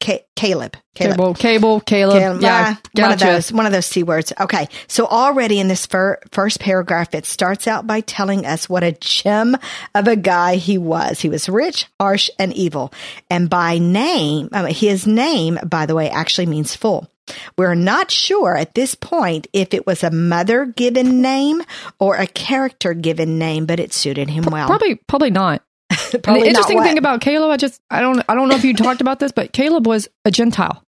Caleb. 0.00 0.22
Caleb. 0.36 0.76
Cable, 0.94 1.34
Cable, 1.34 1.80
Caleb. 1.80 2.18
Caleb. 2.18 2.42
Yeah, 2.42 2.76
gotcha. 2.94 3.02
one 3.02 3.12
of 3.12 3.18
those, 3.18 3.52
one 3.52 3.66
of 3.66 3.72
those 3.72 3.86
C 3.86 4.04
words. 4.04 4.32
Okay. 4.38 4.68
So 4.86 5.06
already 5.06 5.58
in 5.58 5.66
this 5.66 5.86
fir- 5.86 6.20
first 6.30 6.60
paragraph, 6.60 7.14
it 7.14 7.26
starts 7.26 7.66
out 7.66 7.86
by 7.86 8.00
telling 8.02 8.46
us 8.46 8.68
what 8.68 8.84
a 8.84 8.92
gem 8.92 9.56
of 9.94 10.06
a 10.06 10.16
guy 10.16 10.56
he 10.56 10.78
was. 10.78 11.20
He 11.20 11.28
was 11.28 11.48
rich, 11.48 11.86
harsh, 12.00 12.30
and 12.38 12.52
evil. 12.52 12.92
And 13.28 13.50
by 13.50 13.78
name, 13.78 14.50
I 14.52 14.70
his 14.70 15.06
name, 15.06 15.58
by 15.66 15.86
the 15.86 15.94
way, 15.94 16.08
actually 16.10 16.46
means 16.46 16.76
full. 16.76 17.10
We're 17.56 17.74
not 17.74 18.10
sure 18.10 18.56
at 18.56 18.74
this 18.74 18.94
point 18.94 19.46
if 19.52 19.74
it 19.74 19.86
was 19.86 20.02
a 20.02 20.10
mother 20.10 20.66
given 20.66 21.20
name 21.20 21.62
or 21.98 22.16
a 22.16 22.26
character 22.26 22.94
given 22.94 23.38
name, 23.38 23.66
but 23.66 23.80
it 23.80 23.92
suited 23.92 24.30
him 24.30 24.44
well. 24.50 24.68
Probably, 24.68 24.96
probably 24.96 25.30
not. 25.30 25.62
probably 26.22 26.42
the 26.42 26.48
interesting 26.48 26.82
thing 26.82 26.98
about 26.98 27.20
Caleb, 27.20 27.50
I 27.50 27.56
just, 27.56 27.80
I 27.90 28.00
don't, 28.00 28.22
I 28.28 28.34
don't 28.34 28.48
know 28.48 28.56
if 28.56 28.64
you 28.64 28.74
talked 28.74 29.00
about 29.00 29.18
this, 29.18 29.32
but 29.32 29.52
Caleb 29.52 29.86
was 29.86 30.08
a 30.24 30.30
Gentile. 30.30 30.82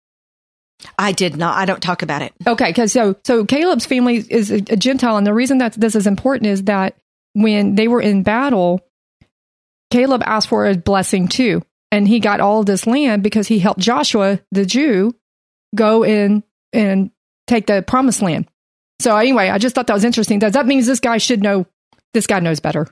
I 0.98 1.12
did 1.12 1.36
not. 1.36 1.56
I 1.56 1.64
don't 1.64 1.82
talk 1.82 2.02
about 2.02 2.22
it. 2.22 2.32
Okay, 2.46 2.70
because 2.70 2.92
so 2.92 3.16
so 3.24 3.44
Caleb's 3.44 3.86
family 3.86 4.16
is 4.16 4.50
a, 4.50 4.56
a 4.56 4.76
Gentile, 4.76 5.16
and 5.16 5.26
the 5.26 5.34
reason 5.34 5.58
that 5.58 5.74
this 5.74 5.94
is 5.94 6.06
important 6.06 6.46
is 6.46 6.64
that 6.64 6.96
when 7.32 7.74
they 7.74 7.88
were 7.88 8.00
in 8.00 8.22
battle, 8.22 8.80
Caleb 9.90 10.22
asked 10.24 10.48
for 10.48 10.66
a 10.66 10.76
blessing 10.76 11.28
too, 11.28 11.62
and 11.90 12.06
he 12.06 12.20
got 12.20 12.40
all 12.40 12.62
this 12.64 12.86
land 12.86 13.22
because 13.22 13.48
he 13.48 13.58
helped 13.58 13.80
Joshua, 13.80 14.40
the 14.52 14.64
Jew, 14.64 15.14
go 15.74 16.04
in 16.04 16.42
and 16.72 17.10
take 17.46 17.66
the 17.66 17.82
promised 17.82 18.22
land. 18.22 18.48
So 19.00 19.16
anyway, 19.16 19.48
I 19.48 19.58
just 19.58 19.74
thought 19.74 19.86
that 19.86 19.94
was 19.94 20.04
interesting. 20.04 20.38
Does 20.38 20.52
that 20.52 20.66
means 20.66 20.86
this 20.86 21.00
guy 21.00 21.18
should 21.18 21.42
know? 21.42 21.66
This 22.12 22.26
guy 22.26 22.40
knows 22.40 22.60
better. 22.60 22.86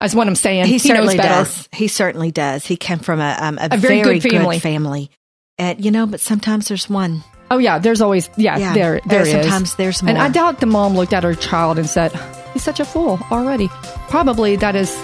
That's 0.00 0.14
what 0.14 0.26
I'm 0.26 0.34
saying. 0.34 0.66
He, 0.66 0.72
he 0.72 0.78
certainly 0.78 1.16
does. 1.16 1.68
He 1.72 1.88
certainly 1.88 2.30
does. 2.30 2.66
He 2.66 2.76
came 2.76 2.98
from 2.98 3.20
a, 3.20 3.36
um, 3.40 3.58
a, 3.58 3.68
a 3.72 3.76
very, 3.76 4.02
very, 4.02 4.18
good 4.18 4.30
family. 4.30 4.56
Good 4.56 4.62
family. 4.62 5.10
And 5.58 5.84
you 5.84 5.90
know, 5.90 6.06
but 6.06 6.20
sometimes 6.20 6.68
there's 6.68 6.90
one. 6.90 7.22
Oh 7.50 7.58
yeah, 7.58 7.78
there's 7.78 8.02
always 8.02 8.28
yeah, 8.36 8.58
yeah 8.58 8.74
there 8.74 9.00
there 9.06 9.22
is. 9.22 9.30
Sometimes 9.30 9.76
there's 9.76 10.02
more. 10.02 10.10
And 10.10 10.18
I 10.18 10.28
doubt 10.28 10.60
the 10.60 10.66
mom 10.66 10.94
looked 10.94 11.12
at 11.12 11.22
her 11.22 11.34
child 11.34 11.78
and 11.78 11.88
said, 11.88 12.12
"He's 12.52 12.62
such 12.62 12.80
a 12.80 12.84
fool 12.84 13.18
already." 13.30 13.68
Probably 14.08 14.56
that 14.56 14.74
is 14.74 14.94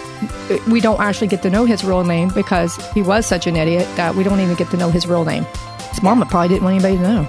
we 0.69 0.81
don't 0.81 1.01
actually 1.01 1.29
get 1.29 1.43
to 1.43 1.51
know 1.51 1.65
his 1.65 1.85
real 1.85 2.05
name 2.05 2.31
because 2.35 2.77
he 2.93 3.01
was 3.01 3.25
such 3.27 3.47
an 3.47 3.57
idiot 3.57 3.89
that 3.97 4.15
we 4.15 4.25
don't 4.25 4.41
even 4.41 4.57
get 4.57 4.71
to 4.73 4.77
know 4.77 4.91
his 4.91 5.07
real 5.07 5.25
name. 5.25 5.47
His 5.93 6.03
mama 6.03 6.27
probably 6.27 6.49
didn't 6.49 6.65
want 6.65 6.83
anybody 6.83 6.97
to 6.97 7.03
know. 7.03 7.29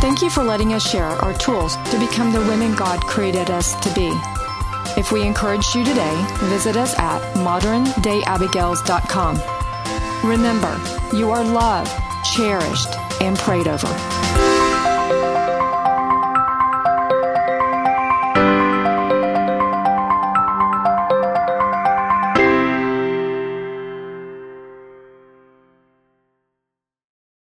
Thank 0.00 0.22
you 0.22 0.30
for 0.30 0.42
letting 0.42 0.72
us 0.74 0.88
share 0.88 1.04
our 1.04 1.34
tools 1.34 1.76
to 1.90 1.98
become 1.98 2.32
the 2.32 2.40
women 2.40 2.74
God 2.74 3.00
created 3.02 3.50
us 3.50 3.74
to 3.80 3.92
be. 3.94 4.10
If 4.96 5.12
we 5.12 5.22
encouraged 5.22 5.74
you 5.74 5.84
today, 5.84 6.24
visit 6.44 6.76
us 6.76 6.98
at 6.98 7.20
moderndayabigails.com. 7.34 10.28
Remember, 10.28 10.80
you 11.16 11.30
are 11.30 11.44
loved, 11.44 11.92
cherished, 12.34 12.88
and 13.20 13.38
prayed 13.38 13.68
over. 13.68 13.86